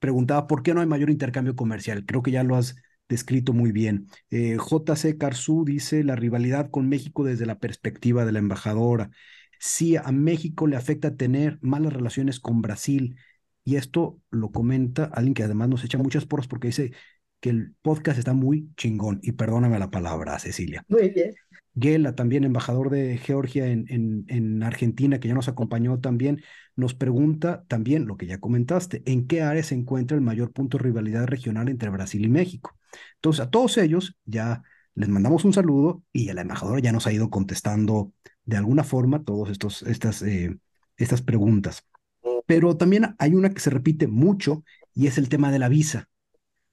[0.00, 2.04] preguntaba por qué no hay mayor intercambio comercial.
[2.06, 2.76] Creo que ya lo has
[3.08, 4.08] descrito muy bien.
[4.30, 9.10] Eh, JC Carzú dice la rivalidad con México desde la perspectiva de la embajadora.
[9.60, 13.16] Sí, a México le afecta tener malas relaciones con Brasil.
[13.64, 16.92] Y esto lo comenta alguien que además nos echa muchas porras porque dice,
[17.40, 19.20] que el podcast está muy chingón.
[19.22, 20.84] Y perdóname la palabra, Cecilia.
[20.88, 21.34] Muy bien.
[21.78, 26.42] Gela, también embajador de Georgia en, en, en, Argentina, que ya nos acompañó también,
[26.74, 30.78] nos pregunta también lo que ya comentaste, ¿en qué área se encuentra el mayor punto
[30.78, 32.76] de rivalidad regional entre Brasil y México?
[33.16, 34.62] Entonces, a todos ellos ya
[34.94, 38.12] les mandamos un saludo y a la embajadora ya nos ha ido contestando
[38.44, 39.50] de alguna forma todas
[39.86, 40.56] estas, eh,
[40.96, 41.84] estas preguntas.
[42.46, 46.08] Pero también hay una que se repite mucho y es el tema de la visa.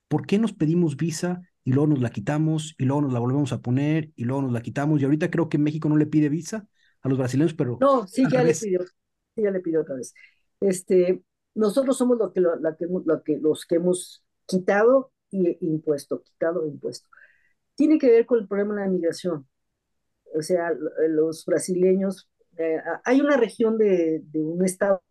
[0.08, 3.54] ¿Por qué nos pedimos visa y luego nos la quitamos y luego nos la volvemos
[3.54, 5.02] a poner y luego nos la quitamos?
[5.02, 6.68] Y ahorita creo que México no le pide visa
[7.02, 7.78] a los brasileños, pero...
[7.80, 8.82] No, sí, ya le pidió,
[9.36, 10.13] sí, ya le pidió otra vez.
[10.60, 11.24] Este,
[11.56, 12.88] nosotros somos lo que, la que,
[13.26, 17.08] que, los que hemos quitado y impuesto, quitado e impuesto.
[17.76, 19.48] Tiene que ver con el problema de la migración.
[20.36, 20.72] O sea,
[21.10, 25.02] los brasileños, eh, hay una región de, de un estado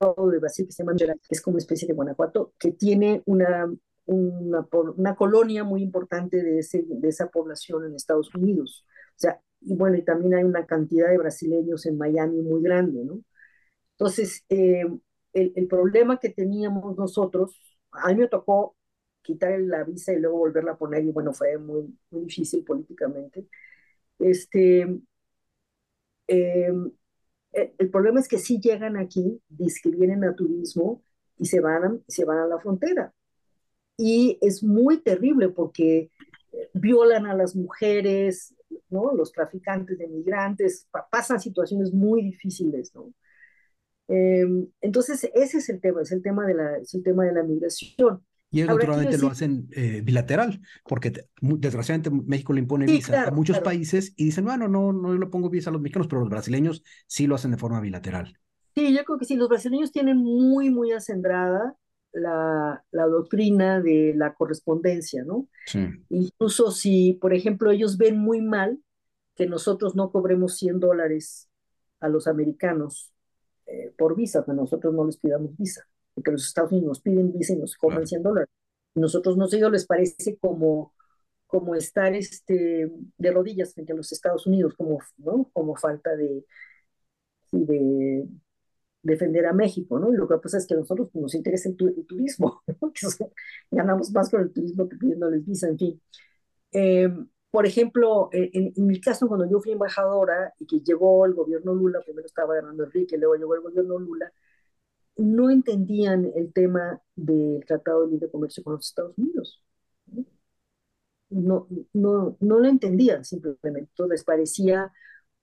[0.00, 3.70] de Brasil que se llama que es como una especie de Guanajuato, que tiene una
[4.14, 8.84] una, una colonia muy importante de, ese, de esa población en Estados Unidos.
[9.10, 13.04] O sea, y bueno, y también hay una cantidad de brasileños en Miami muy grande,
[13.04, 13.20] ¿no?
[13.92, 14.84] Entonces, eh,
[15.34, 17.60] el, el, problema que teníamos nosotros,
[17.92, 18.76] a mí me tocó
[19.22, 23.46] quitar la visa y luego volverla a poner, y bueno, fue muy, muy difícil políticamente.
[24.18, 24.86] Este,
[26.28, 26.72] eh,
[27.52, 29.42] el, problema es que si llegan aquí,
[29.82, 31.02] que vienen a turismo
[31.38, 33.12] y se van se van a la frontera
[34.00, 36.10] y es muy terrible porque
[36.52, 38.54] eh, violan a las mujeres,
[38.88, 39.14] ¿no?
[39.14, 43.12] Los traficantes de migrantes, pasan situaciones muy difíciles, ¿no?
[44.08, 47.32] Em, entonces, ese es el tema, es el tema de la, es el tema de
[47.32, 48.24] la migración.
[48.50, 53.60] Y ellos naturalmente lo hacen eh, bilateral, porque desgraciadamente México le impone visa a muchos
[53.60, 56.82] países y dicen, bueno, no, no le pongo visa a los mexicanos, pero los brasileños
[57.06, 58.36] sí lo hacen de forma bilateral.
[58.74, 61.76] Sí, yo creo que sí, los brasileños tienen muy, muy acendrada
[62.12, 65.48] la, doctrina de la correspondencia, ¿no?
[66.08, 68.80] Incluso si, por ejemplo, ellos ven muy mal
[69.34, 71.48] que nosotros no cobremos 100 dólares
[72.00, 73.12] a los americanos
[73.66, 77.32] eh, por visa, que nosotros no les pidamos visa, porque los Estados Unidos nos piden
[77.32, 78.50] visa y nos cobran 100 dólares.
[78.94, 80.94] Nosotros no sé, ellos les parece como,
[81.46, 85.48] como estar este, de rodillas frente a los Estados Unidos, como, ¿no?
[85.52, 86.44] como falta de,
[87.52, 88.26] de
[89.02, 90.12] defender a México, ¿no?
[90.12, 92.92] Y lo que pasa es que a nosotros pues, nos interesa el, turismo, ¿no?
[93.70, 96.02] ganamos más con el turismo que pidiéndoles visa, en fin.
[96.72, 101.74] Em, por ejemplo, en, mi caso, cuando yo fui embajadora y que llegó el gobierno
[101.74, 104.32] Lula, primero estaba ganando Enrique, luego llegó el gobierno Lula,
[105.16, 109.62] no entendían el tema del Tratado de Libre Comercio con los Estados Unidos.
[111.30, 114.92] No, no, no lo entendían simplemente, les parecía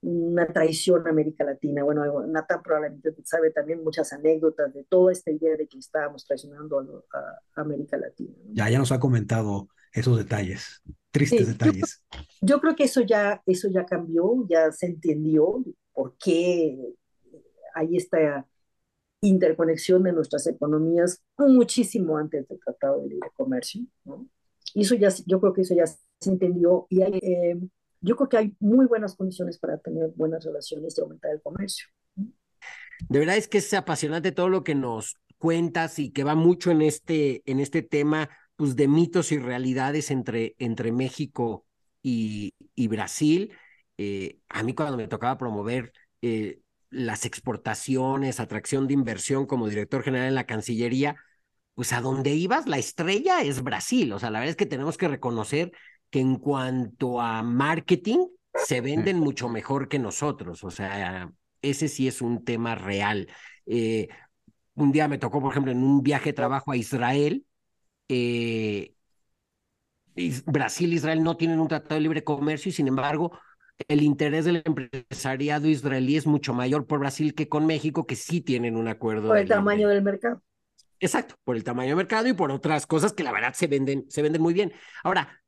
[0.01, 1.83] una traición a América Latina.
[1.83, 7.05] Bueno, Nathan probablemente sabe también muchas anécdotas de toda esta idea de que estábamos traicionando
[7.12, 8.33] a, América Latina.
[8.51, 10.81] Ya, ya nos ha comentado esos detalles,
[11.12, 12.03] tristes detalles.
[12.41, 16.77] Yo, creo que eso ya, eso ya cambió, ya se entendió por qué
[17.73, 18.45] hay esta
[19.21, 23.81] interconexión de nuestras economías muchísimo antes del Tratado de Libre Comercio.
[24.05, 24.27] ¿no?
[24.75, 27.60] Y eso ya, yo creo que eso ya se entendió y hay, eh,
[28.01, 31.88] yo creo que hay muy buenas condiciones para tener buenas relaciones y aumentar el comercio.
[33.10, 36.71] De verdad es que es apasionante todo lo que nos cuentas y que va mucho
[36.71, 41.65] en este, en este tema pues, de mitos y realidades entre, entre México
[42.01, 43.53] y, y Brasil.
[43.97, 50.03] Eh, a mí cuando me tocaba promover eh, las exportaciones, atracción de inversión como director
[50.03, 51.17] general en la Cancillería,
[51.75, 54.12] pues a donde ibas, la estrella es Brasil.
[54.13, 55.71] O sea, la verdad es que tenemos que reconocer
[56.09, 60.63] que en cuanto a marketing se venden mucho mejor que nosotros.
[60.63, 63.27] O sea, ese sí es un tema real.
[63.65, 64.07] Eh,
[64.75, 67.45] un día me tocó, por ejemplo, en un viaje de trabajo a Israel.
[68.07, 68.93] Eh,
[70.45, 73.37] Brasil e Israel no tienen un tratado de libre comercio y sin embargo
[73.87, 78.41] el interés del empresariado israelí es mucho mayor por Brasil que con México, que sí
[78.41, 79.27] tienen un acuerdo.
[79.27, 80.41] Por el tamaño del mercado.
[80.99, 84.05] Exacto, por el tamaño del mercado y por otras cosas que la verdad se venden,
[84.09, 84.73] se venden muy bien.
[85.03, 85.41] Ahora,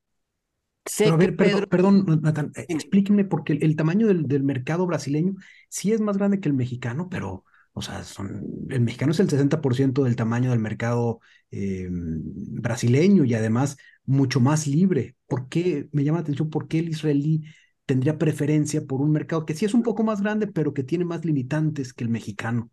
[0.85, 5.35] sé a ver, perdón, Nathan, explíqueme, porque el, tamaño del, del, mercado brasileño
[5.69, 9.29] sí es más grande que el mexicano, pero, o sea, son, el mexicano es el
[9.29, 11.19] 60% del tamaño del mercado
[11.51, 15.15] eh, brasileño y además mucho más libre.
[15.27, 17.43] ¿Por qué, me llama la atención, por qué el israelí
[17.85, 21.05] tendría preferencia por un mercado que sí es un poco más grande, pero que tiene
[21.05, 22.71] más limitantes que el mexicano?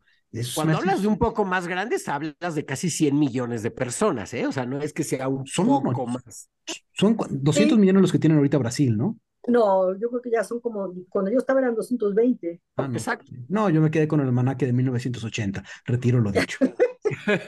[0.54, 4.46] Cuando hablas de un poco más grandes, hablas de casi 100 millones de personas, ¿eh?
[4.46, 6.50] O sea, no es que sea un poco más.
[6.92, 9.18] Son 200 millones los que tienen ahorita Brasil, ¿no?
[9.46, 12.60] No, yo creo que ya son como, cuando yo estaba eran 220.
[12.76, 12.94] Ah, no.
[12.94, 13.30] Exacto.
[13.48, 16.58] No, yo me quedé con el almanaque de 1980, retiro lo dicho.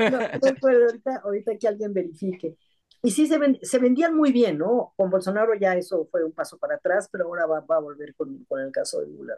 [0.00, 0.18] no,
[0.68, 2.56] ahorita, ahorita que alguien verifique.
[3.02, 4.92] Y sí, se, se vendían muy bien, ¿no?
[4.96, 8.44] Con Bolsonaro ya eso fue un paso para atrás, pero ahora va, a volver con,
[8.44, 9.34] con, el caso de Lula.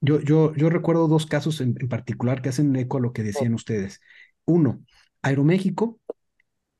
[0.00, 3.22] Yo, yo, yo recuerdo dos casos en, en, particular que hacen eco a lo que
[3.22, 4.00] decían ustedes.
[4.44, 4.84] Uno,
[5.22, 6.00] Aeroméxico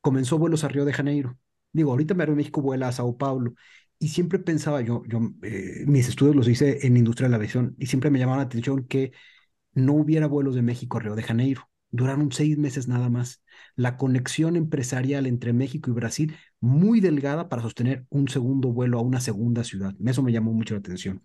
[0.01, 1.39] comenzó vuelos a Río de Janeiro.
[1.73, 3.55] Digo, ahorita Aeroméxico vuela a Sao Paulo.
[3.99, 7.75] Y siempre pensaba yo, yo eh, mis estudios los hice en industria de la aviación
[7.79, 9.13] y siempre me llamaba la atención que
[9.75, 13.41] no hubiera vuelos de México a Río de Janeiro duraron seis meses nada más.
[13.77, 19.03] La conexión empresarial entre México y Brasil muy delgada para sostener un segundo vuelo a
[19.03, 19.95] una segunda ciudad.
[20.05, 21.23] Eso me llamó mucho la atención.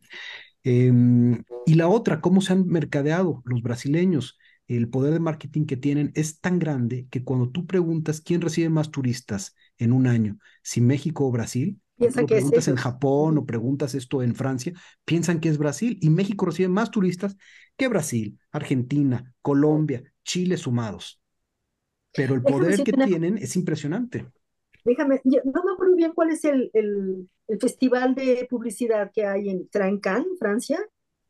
[0.64, 4.38] Em, y la otra, cómo se han mercadeado los brasileños.
[4.68, 8.70] El poder de marketing que tienen es tan grande que cuando tú preguntas quién recibe
[8.70, 13.46] más turistas en un año, si México o Brasil, Piensan que preguntas en Japón o
[13.46, 14.72] preguntas esto en Francia,
[15.04, 17.36] piensan que es Brasil y México recibe más turistas
[17.76, 21.22] que Brasil, Argentina, Colombia, Chile sumados.
[22.14, 24.26] Pero el poder que tienen es impresionante.
[24.86, 30.40] Déjame, no me bien cuál es el, el, festival de publicidad que hay en, Cannes,
[30.40, 30.80] Francia.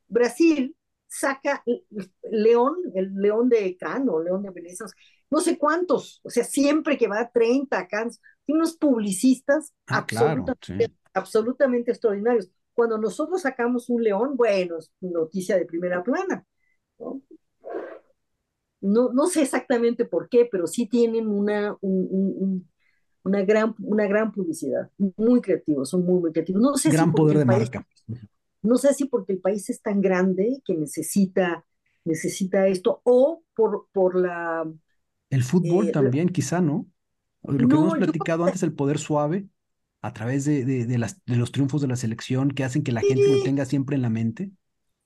[0.08, 0.76] Brasil
[1.08, 1.64] saca
[2.30, 4.86] León, el León de Cannes o León de Venecia,
[5.32, 10.06] no sé cuántos, o sea, siempre que va a 30 Cannes, tiene unos publicistas ah,
[11.14, 12.50] absolutamente, extraordinarios.
[12.74, 16.46] Cuando nosotros sacamos un león, bueno, es noticia de primera plana.
[16.98, 17.22] ¿no?
[18.82, 21.78] No, sé exactamente por qué, pero sí tienen una,
[23.24, 26.62] una, gran, una gran publicidad, muy creativos, son muy, muy creativos.
[26.62, 27.88] No sé gran poder de marca.
[28.62, 31.66] No sé si porque el país es tan grande que necesita,
[32.06, 34.70] necesita esto, o por, por la...
[35.30, 36.88] El fútbol eh, también, quizá, ¿no?
[37.44, 39.48] Lo que hemos platicado antes, el poder suave,
[40.02, 43.02] a través de, de, las, de los triunfos de la selección, que hacen que la
[43.02, 44.52] gente lo tenga siempre en la mente.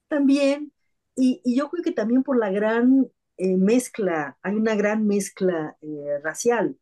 [0.08, 0.72] También,
[1.16, 5.76] y, y, yo creo que también por la gran eh, mezcla, hay una gran mezcla
[5.82, 6.78] eh, racial,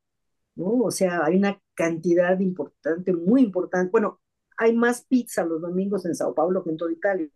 [0.58, 3.92] O sea, hay una cantidad importante, muy importante.
[3.92, 4.20] Bueno,
[4.58, 7.30] hay más pizza los domingos en Sao Paulo que en toda Italia.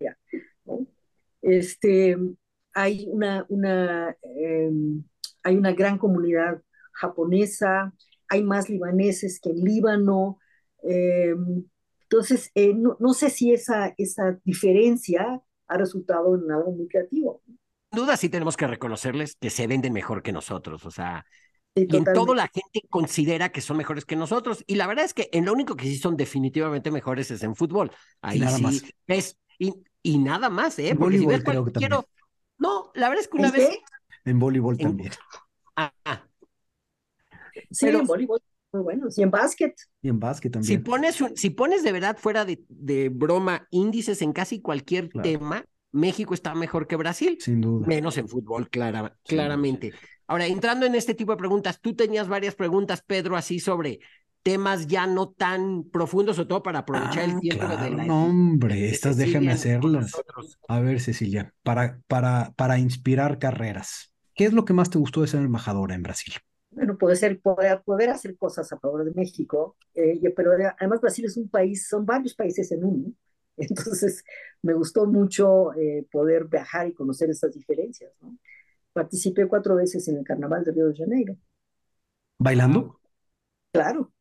[1.41, 2.17] Este,
[2.73, 5.03] hay una, una, em,
[5.43, 7.93] hay una gran comunidad japonesa,
[8.29, 10.39] hay más libaneses que en Líbano.
[10.83, 11.65] Em,
[12.03, 17.41] entonces, eh, no, no, sé si esa, esa diferencia ha resultado en algo muy creativo
[17.95, 21.25] duda sí tenemos que reconocerles que se venden mejor que nosotros, o sea,
[21.75, 25.13] y en todo la gente considera que son mejores que nosotros, y la verdad es
[25.13, 27.91] que en lo único que sí son definitivamente mejores es en fútbol.
[28.21, 28.83] Ahí nada sí más.
[29.07, 30.89] es, y, y, nada más, ¿eh?
[30.89, 32.07] En Porque voleibol, creo que quiero...
[32.57, 33.69] No, la verdad es que una vez...
[34.23, 35.11] En voleibol también.
[35.75, 36.23] Ah, ah.
[37.71, 38.41] Sí, en voleibol
[38.75, 39.07] muy bueno.
[39.15, 39.73] Y en básquet.
[40.01, 40.67] Y en básquet también.
[40.67, 45.65] Si pones, si pones de verdad fuera de, de broma índices en casi cualquier tema,
[45.95, 47.37] México está mejor que Brasil.
[47.39, 47.87] Sin duda.
[47.87, 49.93] Menos en fútbol, clara, claramente.
[50.27, 53.99] Ahora, entrando en este tipo de preguntas, tú tenías varias preguntas, Pedro, así sobre
[54.43, 57.67] temas ya no tan profundos, sobre todo para aprovechar el ah, tiempo.
[57.67, 58.05] de la...
[58.05, 60.11] No, hombre, estas déjame hacerlas.
[60.67, 65.21] A ver, Cecilia, para, para, para inspirar carreras, ¿qué es lo que más te gustó
[65.21, 66.33] de ser embajadora en Brasil?
[66.71, 71.23] Bueno, puede ser poder, poder hacer cosas a favor de México, eh, pero además Brasil
[71.23, 73.13] es un país, son varios países en uno,
[73.57, 74.23] Entonces,
[74.65, 78.11] me gustó mucho eh, poder viajar y conocer esas diferencias.
[78.19, 78.35] ¿no?
[78.93, 81.37] Participé cuatro veces en el Carnaval de Río de Janeiro.
[82.39, 82.99] ¿Bailando?
[83.71, 84.11] Claro.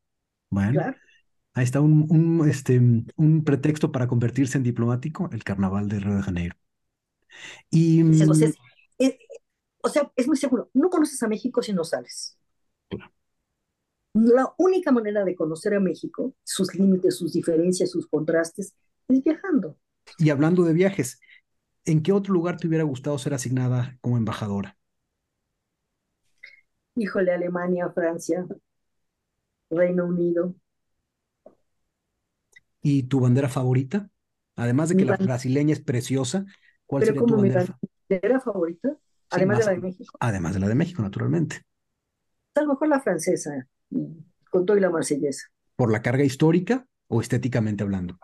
[0.51, 0.83] Bueno,
[1.55, 2.79] ahí está un, un, este,
[3.17, 6.57] un pretexto para convertirse en diplomático, el Carnaval de Río de Janeiro.
[7.71, 8.29] Y, mm,
[9.83, 12.39] o sea, es muy seguro, no conoces a México si no sales.
[14.13, 18.75] La única manera de conocer a México, sus límites, sus diferencias, sus contrastes,
[19.09, 19.77] es viajando.
[20.19, 21.21] Y hablando de viajes,
[21.87, 24.79] ¿en qué otro lugar te hubiera gustado ser asignada como embajadora?
[26.97, 28.45] Híjole, Alemania, Francia,
[29.71, 30.55] Reino Unido.
[32.83, 34.11] ¿Y tu bandera favorita?
[34.57, 36.45] Además de que la brasileña es preciosa,
[36.87, 37.67] ¿cuál Pero sería como tu mi bandera?
[37.67, 37.79] fa-
[38.09, 38.97] bandera favorita,
[39.31, 41.63] además de la de México, Además de la de México, naturalmente.
[42.57, 44.13] a lo mejor la francesa, mm,
[44.51, 45.49] con todo y la marsellesa.
[45.77, 48.19] ¿Por la carga histórica o estéticamente hablando?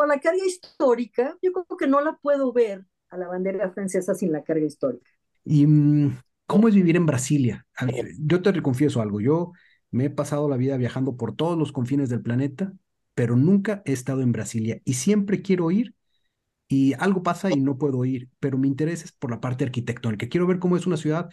[0.00, 4.14] Por la carga histórica, yo creo que no la puedo ver a la bandera francesa
[4.14, 5.10] sin la carga histórica.
[5.44, 7.66] ¿Y mm, cómo es vivir en Brasilia?
[8.18, 9.52] Yo te confieso algo, yo
[9.90, 12.72] me he pasado la vida viajando por todos los confines del planeta,
[13.14, 15.94] pero nunca he estado en Brasilia y siempre quiero ir
[16.66, 20.30] y algo pasa y no puedo ir, pero mi interés es por la parte arquitectónica.
[20.30, 21.28] Quiero ver cómo es una ciudad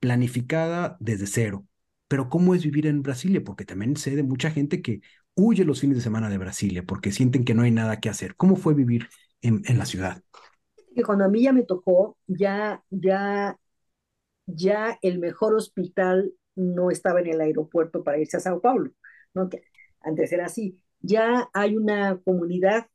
[0.00, 1.66] planificada desde cero,
[2.08, 5.00] pero cómo es vivir en Brasilia, porque también sé de mucha gente que
[5.34, 8.36] huye los fines de semana de Brasilia porque sienten que no hay nada que hacer.
[8.36, 9.08] ¿Cómo fue vivir
[9.40, 10.22] en, en la ciudad?
[10.94, 13.58] Que cuando a mí ya me tocó, ya, ya,
[14.46, 18.92] ya el mejor hospital no estaba en el aeropuerto para irse a Sao Paulo,
[19.34, 19.48] ¿no?
[20.00, 20.78] Antes era así.
[21.00, 22.86] Ya hay una comunidad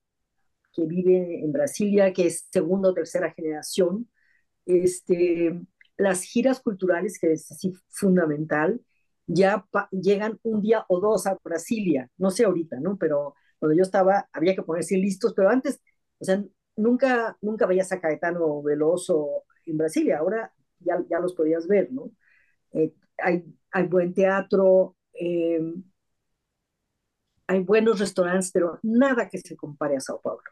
[0.74, 4.10] que vive en Brasilia, que es segunda o tercera generación.
[4.66, 5.60] Este,
[5.98, 8.82] las giras culturales, que es así fundamental,
[9.28, 12.98] ya llegan un día o dos a Brasilia, no sé ahorita, ¿no?
[12.98, 15.82] Pero cuando yo estaba, había que ponerse listos, pero antes,
[16.20, 16.44] o sea,
[16.78, 22.12] nunca, nunca veías a Caetano Veloso en Brasilia, ahora ya, ya los podías ver, ¿no?
[22.74, 25.62] Eh, hay, hay buen teatro, eh,
[27.48, 30.44] hay buenos restaurantes, pero nada que se compare a Sao Paulo.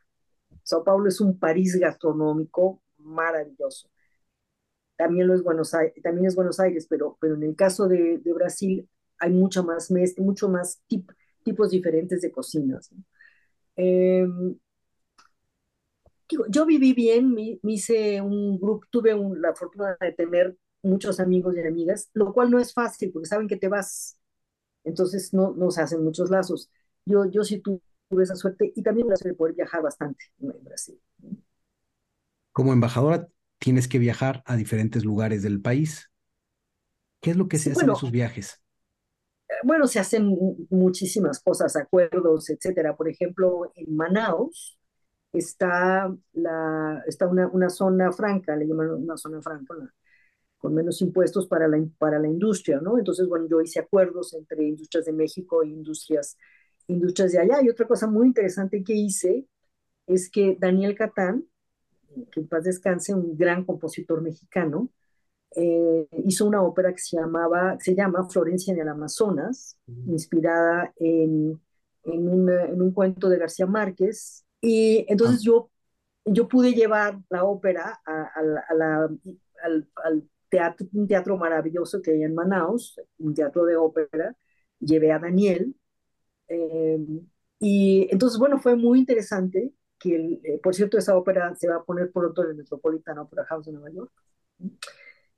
[0.64, 3.90] Sao Paulo es un París gastronómico maravilloso.
[4.98, 8.20] También, lo es, Buenos Aires, también es Buenos Aires, pero, pero en el caso de,
[8.20, 8.90] de Brasil
[9.20, 11.12] hay mucho más, mucho más tip,
[11.44, 12.92] tipos diferentes de cocinas.
[12.92, 13.04] ¿no?
[13.78, 14.28] Eh,
[16.30, 20.58] digo, yo viví bien, me, me hice un grupo, tuve un, la fortuna de tener
[20.84, 24.18] muchos amigos y amigas, lo cual no es fácil porque saben que te vas,
[24.84, 26.72] entonces no, no se hacen muchos lazos.
[27.06, 27.82] Yo, yo sí tuve
[28.24, 31.00] esa suerte y también la suerte de poder viajar bastante en Brasil.
[32.54, 33.28] Como embajadora
[33.66, 36.12] tienes que viajar a diferentes lugares del país.
[37.20, 38.62] ¿Qué es lo que se sí, hace bueno, en esos viajes?
[39.64, 40.38] Bueno, se hacen
[40.70, 42.96] muchísimas cosas, acuerdos, etcétera.
[42.96, 44.78] Por ejemplo, en Manaus
[45.34, 49.74] está, la, está una, una zona franca, le llaman una zona franca,
[50.60, 53.00] con menos impuestos para la, para la industria, ¿no?
[53.00, 56.38] Entonces, bueno, yo hice acuerdos entre industrias de México e industrias,
[56.88, 57.64] industrias de allá.
[57.64, 59.48] Y otra cosa muy interesante que hice
[60.08, 61.46] es que Daniel Catán,
[62.32, 64.90] que en paz descanse, un gran compositor mexicano,
[65.56, 71.62] eh, hizo una ópera que se, llamaba, se llama Florencia en el Amazonas, inspirada en,
[72.04, 74.46] en, una, en, un cuento de García Márquez.
[74.62, 75.44] Y entonces ah.
[75.46, 75.72] yo,
[76.26, 79.10] yo pude llevar la ópera a, a, a la,
[79.64, 84.36] al, al, teatro, un teatro maravilloso que hay en Manaus, un teatro de ópera.
[84.80, 85.76] Llevé a Daniel.
[86.48, 87.00] Eh,
[87.60, 91.78] y entonces, bueno, fue muy interesante que, el, eh, por cierto, esa ópera se va
[91.78, 94.12] a poner pronto en el Metropolitan Opera House de Nueva York.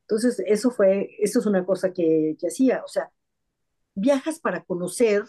[0.01, 3.11] Entonces, eso fue, eso es una cosa que, que hacía, o sea,
[3.95, 5.23] viajas para conocer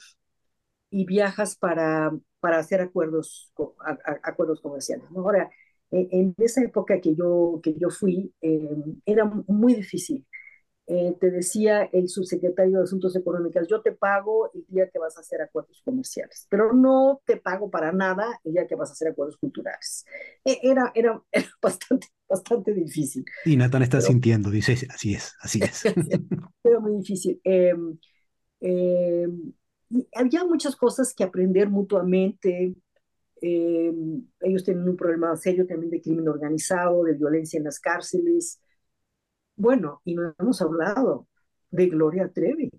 [0.91, 5.11] y viajas para, para hacer acuerdos, a, a, acuerdos comerciales.
[5.11, 5.21] ¿no?
[5.23, 5.51] Ahora,
[5.91, 8.69] en, en, esa época que yo, que yo fui, eh,
[9.07, 10.27] era muy difícil.
[10.91, 15.19] Eh, te decía el subsecretario de Asuntos Económicos, yo te pago el día que vas
[15.19, 18.93] a hacer acuerdos comerciales, pero no te pago para nada el día que vas a
[18.95, 20.07] hacer acuerdos culturales.
[20.43, 23.23] E era, era, era bastante, bastante difícil.
[23.45, 25.85] Y Nathan está pero, sintiendo, dice, así es, así es.
[26.65, 27.41] Era muy difícil.
[27.45, 27.75] Eh,
[28.61, 29.29] eh,
[30.15, 32.75] había muchas cosas que aprender mutuamente.
[33.41, 33.93] Eh,
[34.41, 38.61] ellos tienen un problema serio también de crimen organizado, de violencia en las cárceles.
[39.59, 41.27] Bueno, y no hemos hablado
[41.71, 42.71] de Gloria Trevi.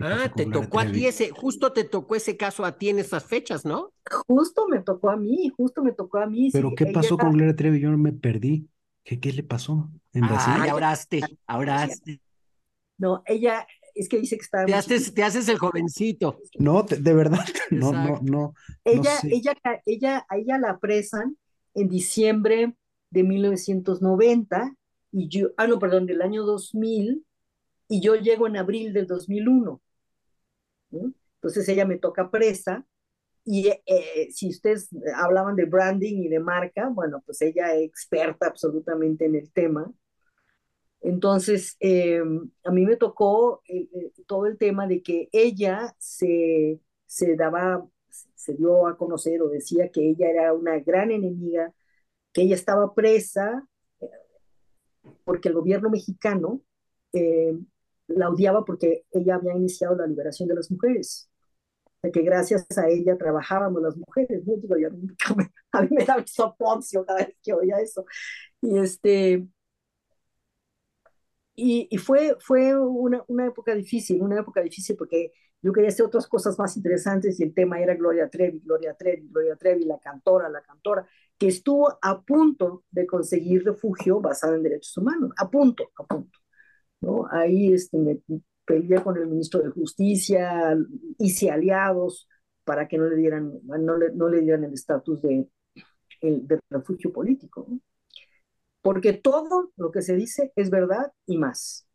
[0.00, 3.24] Ah, te tocó a ti ese, justo te tocó ese caso a ti en esas
[3.24, 3.92] fechas, ¿no?
[4.26, 6.50] Justo me tocó a mí, justo me tocó a mí.
[6.52, 7.22] Pero sí, ¿qué pasó ella...
[7.22, 7.80] con Gloria Trevi?
[7.80, 8.68] Yo no me perdí.
[9.04, 10.54] ¿Qué, qué le pasó en Brasil?
[10.56, 10.94] Ah, ahora
[11.46, 11.88] ahora
[12.98, 14.66] No, ella, es que dice que está...
[14.66, 16.40] Te haces, te haces el jovencito.
[16.58, 18.54] No, te, de verdad, no, no, no.
[18.84, 19.28] Ella, no sé.
[19.30, 19.56] ella,
[19.86, 21.38] ella, a ella la apresan
[21.74, 22.74] en diciembre
[23.10, 24.74] de 1990
[25.16, 27.24] y yo, ah, no, perdón, del año 2000,
[27.88, 29.80] y yo llego en abril del 2001.
[30.90, 31.12] ¿no?
[31.36, 32.86] Entonces ella me toca presa,
[33.46, 38.46] y eh, si ustedes hablaban de branding y de marca, bueno, pues ella es experta
[38.48, 39.90] absolutamente en el tema.
[41.00, 42.20] Entonces, eh,
[42.64, 43.88] a mí me tocó eh,
[44.26, 47.86] todo el tema de que ella se, se daba,
[48.34, 51.72] se dio a conocer o decía que ella era una gran enemiga,
[52.32, 53.66] que ella estaba presa
[55.24, 56.62] porque el gobierno mexicano
[57.12, 57.56] eh,
[58.08, 61.30] la odiaba porque ella había iniciado la liberación de las mujeres.
[62.12, 64.54] que gracias a ella trabajábamos las mujeres, ¿no?
[64.56, 64.88] Digo, yo,
[65.72, 68.04] a mí me da soponcio cada vez que oía eso.
[68.60, 69.46] Y este,
[71.54, 75.32] y, y, fue, fue una, una, época difícil, una época difícil porque
[75.62, 79.28] yo quería hacer otras cosas más interesantes y el tema era Gloria Trevi, Gloria Trevi,
[79.28, 81.08] Gloria Trevi, la cantora, la cantora,
[81.38, 86.38] que estuvo a punto de conseguir refugio basado en derechos humanos, a punto, a punto.
[87.00, 87.26] ¿no?
[87.30, 88.20] Ahí este, me
[88.64, 90.76] peleé con el ministro de Justicia,
[91.18, 92.28] hice aliados
[92.64, 95.48] para que no le dieran, no le, no le dieran el estatus de,
[96.70, 97.66] refugio político.
[98.82, 101.85] porque todo lo que se dice es verdad y más.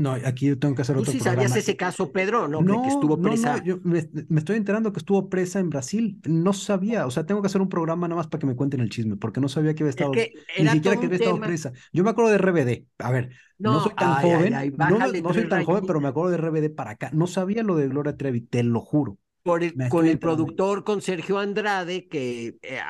[0.00, 1.42] No, aquí yo tengo que hacer ¿Tú otro sí programa.
[1.42, 2.48] sabías ese caso, Pedro?
[2.48, 3.52] No, no que estuvo presa.
[3.52, 6.18] No, no, yo me, me, estoy enterando que estuvo presa en Brasil.
[6.24, 8.80] No sabía, o sea, tengo que hacer un programa nada más para que me cuenten
[8.80, 11.38] el chisme, porque no sabía que había estado, es que ni siquiera que había estado
[11.38, 11.72] presa.
[11.92, 12.86] Yo me acuerdo de RBD.
[12.98, 16.08] A ver, no, soy tan ay, joven, ay, ay, no, soy tan joven, pero me
[16.08, 17.10] acuerdo de RBD para acá.
[17.12, 19.18] No sabía lo de Gloria Trevi, te lo juro.
[19.42, 22.80] Por el, con el productor, con Sergio Andrade, que eh,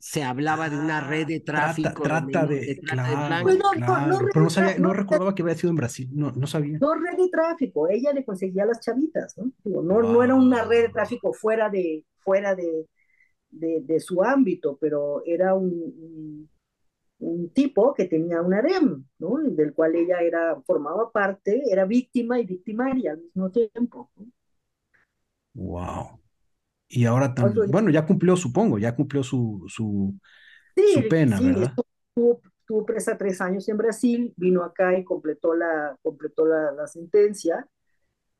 [0.00, 2.02] se hablaba de una red de tráfico.
[2.02, 5.34] Trata, trata de, de, trata claro, de claro, no, no, pero no, sabía, no, recordaba
[5.34, 6.78] que había sido en Brasil, no, no sabía.
[6.78, 9.52] No red de tráfico, ella le conseguía a las chavitas, ¿no?
[9.62, 10.10] Digo, no, wow.
[10.10, 12.88] no era una red de tráfico fuera de, fuera de,
[13.50, 16.50] de, de su ámbito, pero era un, un,
[17.18, 19.36] un, tipo que tenía un harem, ¿no?
[19.38, 24.10] Del cual ella era, formaba parte, era víctima y victimaria al mismo tiempo.
[24.16, 24.26] ¿no?
[25.52, 26.19] Wow.
[26.92, 30.12] Y ahora también, bueno, ya cumplió, supongo, ya cumplió su, su,
[30.74, 31.72] sí, su pena, sí, ¿verdad?
[32.08, 36.88] Estuvo, estuvo, presa tres años en Brasil, vino acá y completó la, completó la, la,
[36.88, 37.64] sentencia.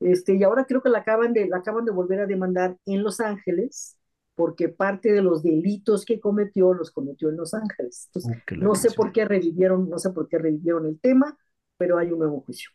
[0.01, 3.05] Este, y ahora creo que la acaban, de, la acaban de volver a demandar en
[3.05, 3.96] Los Ángeles,
[4.34, 8.09] porque parte de los delitos que cometió los cometió en Los Ángeles.
[8.09, 11.38] Entonces, uh, no sé por qué revivieron, no sé por qué revivieron el tema,
[11.76, 12.70] pero hay un nuevo juicio.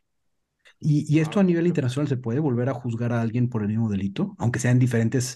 [0.80, 3.68] ¿Y, y esto a nivel internacional se puede volver a juzgar a alguien por el
[3.68, 5.36] mismo delito, aunque sean diferentes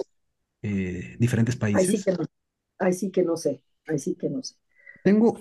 [0.61, 1.89] eh, diferentes países.
[1.89, 2.25] Ahí sí, que no,
[2.79, 4.55] ahí sí que no sé, ahí sí que no sé.
[5.03, 5.37] Tengo,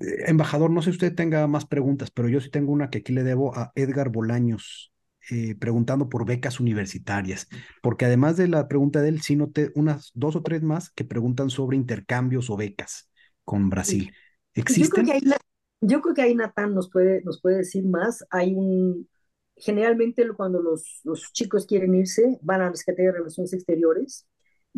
[0.00, 2.98] eh, embajador, no sé si usted tenga más preguntas, pero yo sí tengo una que
[2.98, 4.92] aquí le debo a Edgar Bolaños,
[5.30, 7.48] eh, preguntando por becas universitarias,
[7.82, 11.04] porque además de la pregunta de él, sí noté unas dos o tres más que
[11.04, 13.10] preguntan sobre intercambios o becas
[13.44, 14.12] con Brasil.
[14.54, 14.84] ¿Existen?
[14.84, 15.38] Yo creo que ahí,
[15.80, 18.24] yo creo que ahí Natán nos puede, nos puede decir más.
[18.30, 19.08] Hay un,
[19.56, 24.26] generalmente cuando los, los chicos quieren irse, van a la Secretaría de Relaciones Exteriores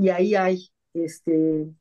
[0.01, 1.73] y ahí hay este,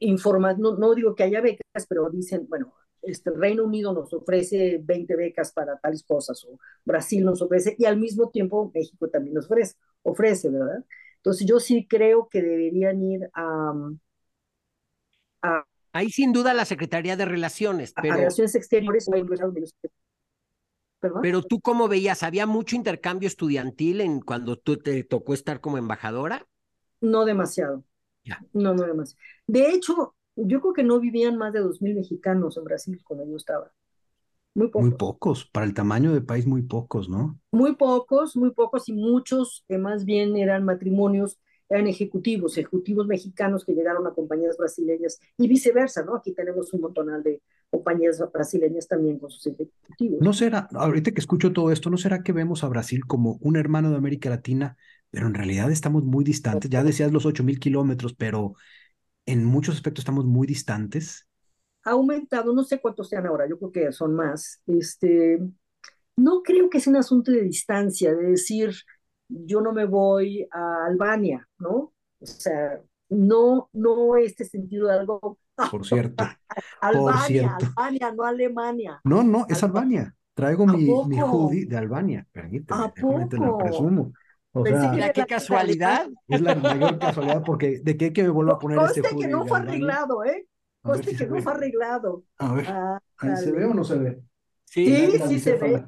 [0.00, 4.80] informa, no, no, digo que haya becas, pero dicen, bueno, este, Reino Unido nos ofrece
[4.82, 9.34] 20 becas para tales cosas, o Brasil nos ofrece, y al mismo tiempo México también
[9.34, 10.84] nos ofrece, ofrece ¿verdad?
[11.16, 13.72] Entonces yo sí creo que deberían ir a...
[15.42, 18.14] a Ahí sin duda la Secretaría de Relaciones, pero...
[18.14, 19.08] A Relaciones Exteriores.
[21.00, 21.22] ¿Perdón?
[21.22, 25.78] Pero tú cómo veías, ¿había mucho intercambio estudiantil en cuando tú te tocó estar como
[25.78, 26.46] embajadora?
[27.00, 27.84] No demasiado.
[28.52, 29.20] No, no demasiado.
[29.46, 33.36] De hecho, yo creo que no vivían más de 2.000 mexicanos en Brasil cuando yo
[33.36, 33.72] estaba.
[34.54, 34.88] Muy pocos.
[34.88, 37.38] Muy pocos, para el tamaño del país muy pocos, ¿no?
[37.52, 41.38] Muy pocos, muy pocos y muchos que más bien eran matrimonios,
[41.68, 46.16] eran ejecutivos, ejecutivos mexicanos que llegaron a compañías brasileñas y viceversa, ¿no?
[46.16, 47.40] Aquí tenemos un montonal de
[47.70, 50.20] compañías brasileñas también con sus ejecutivos.
[50.20, 53.56] ¿No será, ahorita que escucho todo esto, no será que vemos a Brasil como un
[53.56, 54.76] hermano de América Latina
[55.10, 56.70] pero en realidad estamos muy distantes.
[56.70, 58.54] Ya decías los 8 mil kilómetros, pero
[59.26, 61.28] en muchos aspectos estamos muy distantes.
[61.84, 64.62] Ha aumentado, no sé cuántos sean ahora, yo creo que son más.
[64.66, 65.40] Este,
[66.16, 68.74] no creo que sea un asunto de distancia, de decir,
[69.28, 71.92] yo no me voy a Albania, ¿no?
[72.20, 75.38] O sea, no, no este sentido de algo.
[75.70, 76.24] Por cierto.
[76.80, 77.66] Albania, por cierto.
[77.76, 79.00] Albania, no Alemania.
[79.04, 80.14] No, no, es Albania.
[80.34, 82.92] Traigo mi, mi hoodie de Albania, permíteme,
[83.28, 84.12] te la presumo.
[84.52, 86.08] O sea, Mira qué casualidad.
[86.28, 89.26] es la mayor casualidad porque de qué que me vuelvo a poner Conste este hoodie
[89.26, 90.46] que no fue arreglado, ¿eh?
[91.04, 91.42] Si que no ve.
[91.42, 92.24] fue arreglado.
[92.38, 94.22] A ver, Ah, ¿ahí se ve o no se ve?
[94.64, 94.86] Sí,
[95.28, 95.84] sí se ve.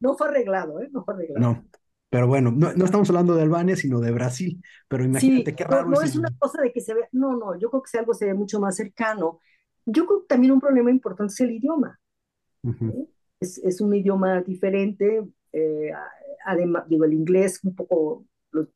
[0.00, 0.88] No fue arreglado, ¿eh?
[0.92, 1.40] No fue arreglado.
[1.42, 1.64] No,
[2.10, 4.62] pero bueno, no, no estamos hablando de Albania, sino de Brasil.
[4.88, 6.94] Pero Sí, imagínate qué no, raro no es es el- una cosa de que se
[6.94, 9.40] vea, no, no, yo creo que si algo se ve mucho más cercano.
[9.84, 11.98] Yo creo que también un problema importante es el idioma.
[13.40, 15.92] Es, es un idioma diferente, eh,
[16.44, 18.68] además, digo, el inglés un poco lo-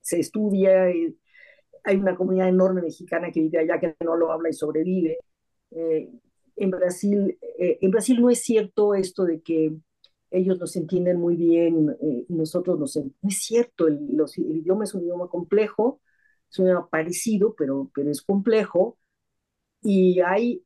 [0.00, 1.16] se estudia, y
[1.84, 5.18] hay una comunidad enorme mexicana que vive allá que no lo habla y sobrevive.
[5.72, 6.10] Eh,
[6.56, 9.74] en Brasil, eh, en Brasil no es cierto esto de que
[10.30, 14.56] ellos nos entienden muy bien eh, y nosotros nos no es cierto, el, los- el
[14.58, 16.00] idioma es un idioma complejo,
[16.50, 18.98] es un idioma parecido, pero, pero es complejo,
[19.82, 20.64] y hay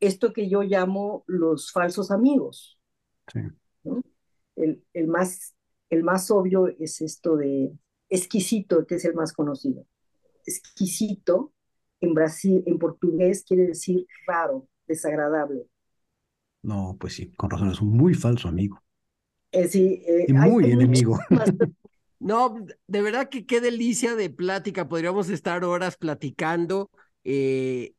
[0.00, 2.78] esto que yo llamo los falsos amigos.
[3.32, 3.40] Sí.
[3.84, 4.02] ¿no?
[4.56, 5.54] El, el más,
[5.90, 7.72] el más obvio es esto de
[8.08, 9.86] exquisito, que es el más conocido.
[10.46, 11.52] Exquisito
[12.00, 15.66] en Brasil, en portugués quiere decir raro, desagradable.
[16.62, 18.82] No, pues sí, con razón, es un muy falso amigo.
[19.52, 21.18] Eh, sí, eh, y muy enemigo.
[22.18, 26.90] no, de verdad que qué delicia de plática, podríamos estar horas platicando.
[27.22, 27.94] Eh,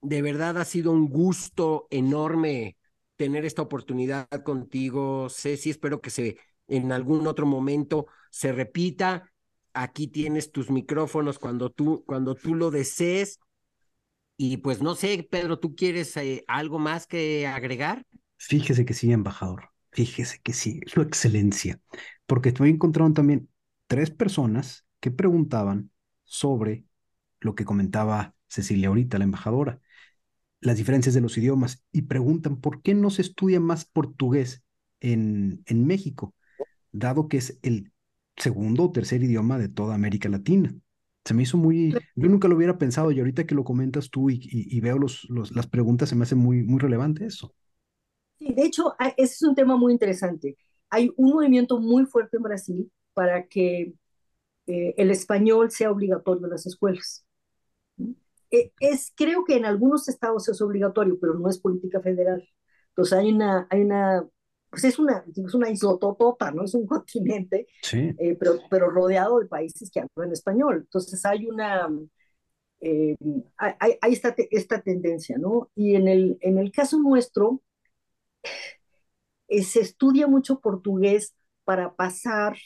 [0.00, 2.76] de verdad ha sido un gusto enorme
[3.16, 5.70] tener esta oportunidad contigo, Ceci.
[5.70, 6.36] Espero que se
[6.68, 9.30] en algún otro momento se repita.
[9.72, 13.40] Aquí tienes tus micrófonos cuando tú, cuando tú lo desees.
[14.36, 18.04] Y pues no sé, Pedro, ¿tú quieres eh, algo más que agregar?
[18.36, 19.70] Fíjese que sí, embajador.
[19.92, 21.80] Fíjese que sí, su excelencia.
[22.26, 23.48] Porque estoy encontrando también
[23.86, 25.90] tres personas que preguntaban
[26.24, 26.84] sobre
[27.40, 29.80] lo que comentaba Cecilia ahorita, la embajadora
[30.64, 34.64] las diferencias de los idiomas y preguntan por qué no se estudia más portugués
[35.00, 36.34] en, en México,
[36.90, 37.92] dado que es el
[38.36, 40.74] segundo o tercer idioma de toda América Latina.
[41.24, 44.30] Se me hizo muy, yo nunca lo hubiera pensado y ahorita que lo comentas tú
[44.30, 47.54] y, y, veo los, los, las preguntas, se me hace muy, muy relevante eso.
[48.38, 50.56] Sí, de hecho, ese es un tema muy interesante.
[50.88, 53.94] Hay un movimiento muy fuerte en Brasil para que
[54.66, 57.23] eh, el español sea obligatorio en las escuelas.
[58.54, 62.48] Eh, es, creo que en algunos estados es obligatorio, pero no es política federal.
[62.90, 64.28] Entonces hay una, hay una,
[64.70, 65.68] pues es una, es una
[66.52, 66.64] ¿no?
[66.64, 70.82] Es un continente, eh, pero, pero rodeado de países que hablan español.
[70.84, 71.88] Entonces hay una,
[72.80, 73.16] eh,
[73.56, 75.70] hay, hay esta, esta tendencia, ¿no?
[75.74, 77.60] Y en el, en el caso nuestro,
[79.48, 81.34] se estudia mucho portugués
[81.64, 82.56] para pasar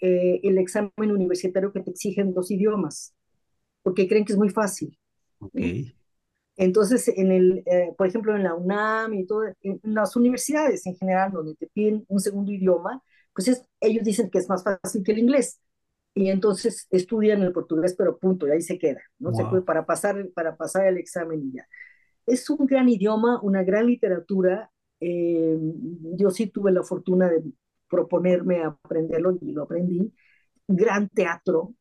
[0.00, 3.14] el examen universitario que te exigen dos idiomas,
[3.82, 4.98] porque creen que es muy fácil.
[6.56, 10.96] Entonces, en el, eh, por ejemplo, en la UNAM y todo, en las universidades en
[10.96, 13.02] general, donde te piden un segundo idioma,
[13.34, 15.60] pues es, ellos dicen que es más fácil que el inglés.
[16.14, 19.34] Y entonces estudian el portugués, pero punto, y ahí se queda, ¿no?
[19.34, 21.66] Se puede para pasar, para pasar el examen y ya.
[22.24, 24.70] Es un gran idioma, una gran literatura.
[25.00, 25.58] Eh,
[26.16, 27.42] yo sí tuve la fortuna de
[27.88, 30.14] proponerme a aprenderlo y lo aprendí.
[30.68, 31.74] Gran teatro,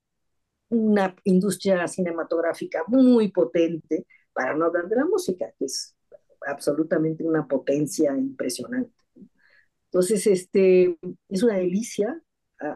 [0.74, 5.96] una industria cinematográfica muy potente, para no hablar de la música, que es
[6.46, 8.94] absolutamente una potencia impresionante.
[9.86, 10.98] Entonces, este,
[11.30, 12.22] es una delicia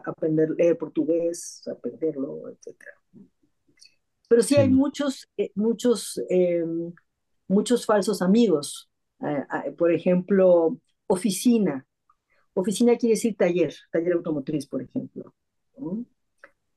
[0.04, 2.76] aprender leer portugués, aprenderlo, etc.
[4.28, 6.92] Pero sí hay muchos, eh, muchos, em,
[7.48, 8.90] muchos falsos amigos.
[9.76, 10.78] por ejemplo,
[11.08, 11.84] oficina.
[12.54, 15.34] Oficina quiere decir taller, taller automotriz, por ejemplo.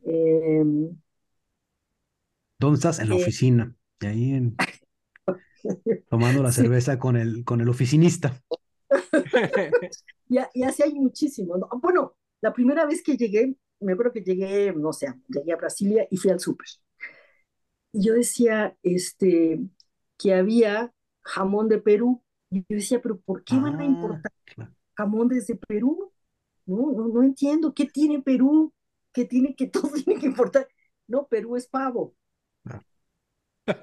[0.03, 0.89] Em,
[2.61, 2.99] ¿Dónde estás?
[2.99, 3.75] En la oficina.
[3.99, 4.55] Y ahí en...
[6.11, 8.39] tomando la cerveza con el, con el oficinista.
[10.29, 11.55] y, así hay muchísimo.
[11.81, 16.07] Bueno, la primera vez que llegué, me acuerdo que llegué, no sé, llegué a Brasilia
[16.11, 16.67] y fui al súper.
[17.93, 19.59] Y yo decía, este,
[20.19, 22.21] que había jamón de Perú.
[22.51, 24.31] Y yo decía, pero ¿por qué van a ah, importar
[24.93, 26.13] jamón desde Perú?
[26.67, 27.73] No, no, no entiendo.
[27.73, 28.71] ¿Qué tiene Perú?
[29.11, 30.67] ¿Qué tiene que todo tiene que importar?
[31.07, 32.13] No, Perú es pavo.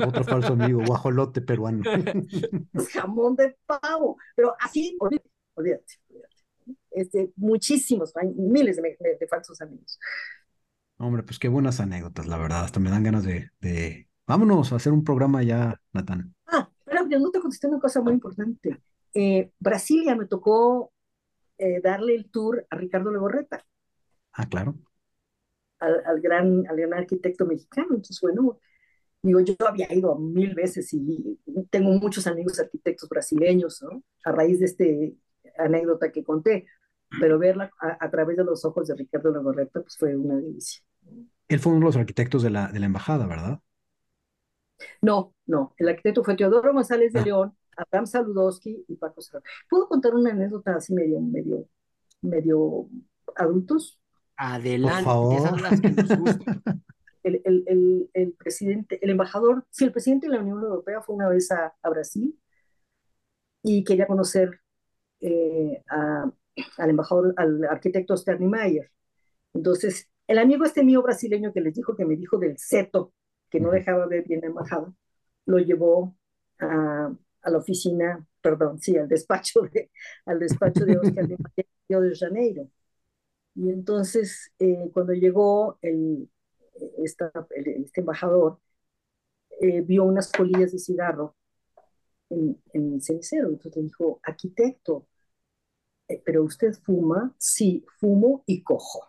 [0.06, 1.82] Otro falso amigo, guajolote peruano.
[2.92, 5.94] Jamón de pavo, pero así, olvídate, olvídate.
[6.90, 9.98] Este, muchísimos, hay miles de, falsos amigos.
[10.98, 12.64] Hombre, pues qué buenas anécdotas, la verdad.
[12.64, 14.08] Hasta me dan ganas de, de...
[14.26, 16.34] Vámonos a hacer un programa ya, Natán.
[16.46, 18.80] Ah, pero yo no te contesté una cosa muy importante.
[19.14, 20.92] Eh, Brasilia me tocó
[21.56, 23.64] eh, darle el tour a Ricardo Legorreta.
[24.32, 24.74] Ah, claro.
[25.78, 27.88] Al, al, gran, al gran arquitecto mexicano.
[27.90, 28.58] Entonces, bueno,
[29.22, 31.38] Digo, yo había ido mil veces y
[31.70, 34.02] tengo muchos amigos arquitectos brasileños, ¿no?
[34.24, 35.16] A raíz de este
[35.58, 36.66] anécdota que conté,
[37.20, 40.82] pero verla a, través de los ojos de Ricardo Legorreta, pues fue una delicia.
[41.48, 43.60] Él fue uno de los arquitectos de la, de la embajada, ¿verdad?
[45.02, 45.74] No, no.
[45.78, 47.24] El arquitecto fue Teodoro González de ah.
[47.24, 49.44] León, Abraham Saludowski y Paco Serrano.
[49.68, 51.66] ¿Puedo contar una anécdota así medio, medio,
[52.20, 52.88] medio
[53.36, 54.00] adultos?
[54.36, 55.60] Adelante, Por favor.
[55.60, 56.62] las que nos gustan.
[57.22, 61.50] el, el, presidente, el embajador, sí, el presidente de la Unión Europea fue una vez
[61.50, 62.38] a, Brasil
[63.62, 64.60] y quería conocer
[65.20, 68.90] eh, al embajador, al arquitecto Mayer.
[69.54, 73.12] Entonces, el amigo este mío brasileño que les dijo, que me dijo del CETO,
[73.50, 74.92] que no dejaba ver bien la embajada,
[75.46, 76.16] lo llevó
[76.60, 77.12] a,
[77.42, 79.90] a, la oficina, perdón, sí, al despacho de,
[80.26, 81.36] al despacho de Oscar de
[81.88, 82.68] Río de Janeiro.
[83.54, 86.30] Y entonces, eh, cuando llegó, el,
[87.04, 88.60] esta, este embajador
[89.60, 91.36] eh, vio unas colillas de cigarro
[92.30, 93.48] en, en, el cenicero.
[93.48, 95.06] Entonces dijo, arquitecto,
[96.08, 97.34] eh, ¿pero usted fuma?
[97.38, 99.06] Sí, fumo y cojo.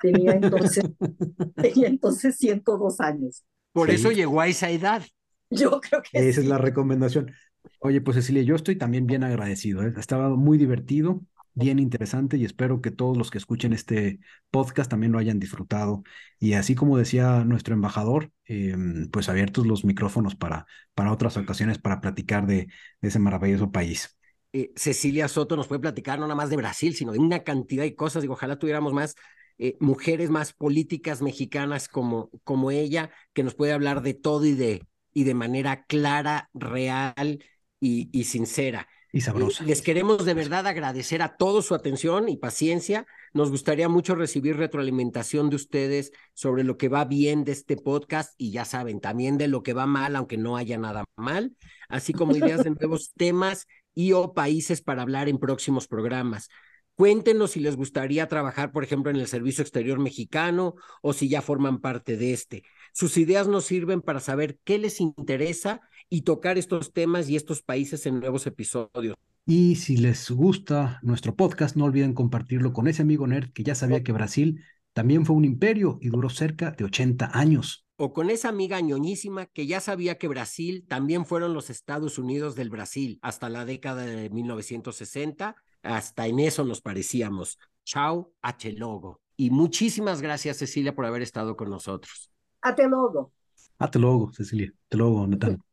[0.00, 0.84] Tenía entonces,
[1.56, 3.44] tenía entonces 102 años.
[3.72, 3.96] Por Sí.
[3.96, 5.02] eso llegó a esa edad.
[5.50, 6.46] Yo creo que Esa es sí.
[6.46, 7.32] la recomendación.
[7.80, 9.82] Oye, pues Cecilia, yo estoy también bien agradecido.
[9.82, 9.92] ¿eh?
[9.96, 11.20] Estaba muy divertido,
[11.56, 16.04] bien interesante y espero que todos los que escuchen este podcast también lo hayan disfrutado.
[16.38, 18.76] Y así como decía nuestro embajador, eh,
[19.12, 22.68] pues abiertos los micrófonos para, para otras ocasiones para platicar de,
[23.00, 24.16] de ese maravilloso país.
[24.52, 27.82] Eh, Cecilia Soto nos puede platicar no nada más de Brasil, sino de una cantidad
[27.84, 28.22] de cosas.
[28.22, 29.14] Digo, ojalá tuviéramos más
[29.58, 34.54] eh, mujeres más políticas mexicanas como, como ella, que nos puede hablar de todo y
[34.54, 34.82] de,
[35.12, 37.44] y de manera clara, real
[37.80, 38.88] y, y sincera.
[39.16, 39.64] Y Eh, sabrosa.
[39.64, 43.06] Les queremos de verdad agradecer a todos su atención y paciencia.
[43.32, 48.34] Nos gustaría mucho recibir retroalimentación de ustedes sobre lo que va bien de este podcast
[48.36, 51.56] y ya saben, también de lo que va mal, aunque no haya nada mal,
[51.88, 56.50] así como ideas de nuevos temas y o países para hablar en próximos programas.
[56.94, 61.40] Cuéntenos si les gustaría trabajar, por ejemplo, en el Servicio Exterior Mexicano o si ya
[61.40, 62.64] forman parte de este.
[62.92, 67.62] Sus ideas nos sirven para saber qué les interesa y tocar estos temas y estos
[67.62, 69.16] países en nuevos episodios.
[69.44, 73.74] Y si les gusta nuestro podcast, no olviden compartirlo con ese amigo nerd que ya
[73.74, 77.84] sabía que Brasil también fue un imperio y duró cerca de 80 años.
[77.96, 82.56] O con esa amiga ñoñísima que ya sabía que Brasil también fueron los Estados Unidos
[82.56, 85.56] del Brasil hasta la década de 1960.
[85.82, 87.58] Hasta en eso nos parecíamos.
[87.84, 88.72] Chao, H.
[88.72, 89.20] Logo.
[89.36, 92.30] Y muchísimas gracias, Cecilia, por haber estado con nosotros.
[92.62, 93.32] Hasta luego.
[93.78, 94.72] Te luego, Cecilia.
[94.88, 95.65] Te luego, Natán.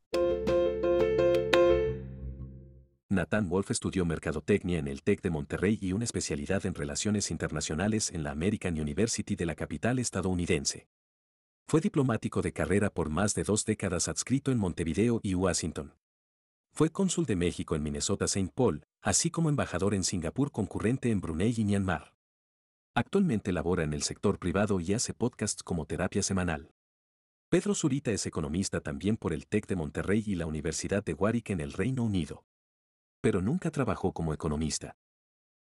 [3.14, 8.11] Nathan Wolf estudió mercadotecnia en el TEC de Monterrey y una especialidad en relaciones internacionales
[8.11, 10.88] en la American University de la capital estadounidense.
[11.68, 15.93] Fue diplomático de carrera por más de dos décadas adscrito en Montevideo y Washington.
[16.74, 18.51] Fue cónsul de México en Minnesota-St.
[18.53, 22.16] Paul, así como embajador en Singapur concurrente en Brunei y Myanmar.
[22.95, 26.72] Actualmente labora en el sector privado y hace podcasts como terapia semanal.
[27.54, 31.51] Pedro Zurita es economista también por el TEC de Monterrey y la Universidad de Warwick
[31.51, 32.43] en el Reino Unido
[33.22, 34.97] pero nunca trabajó como economista.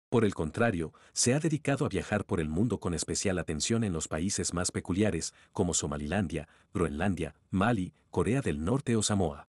[0.10, 3.92] Por el contrario, se ha dedicado a viajar por el mundo con especial atención en
[3.92, 9.51] los países más peculiares, como Somalilandia, Groenlandia, Mali, Corea del Norte o Samoa.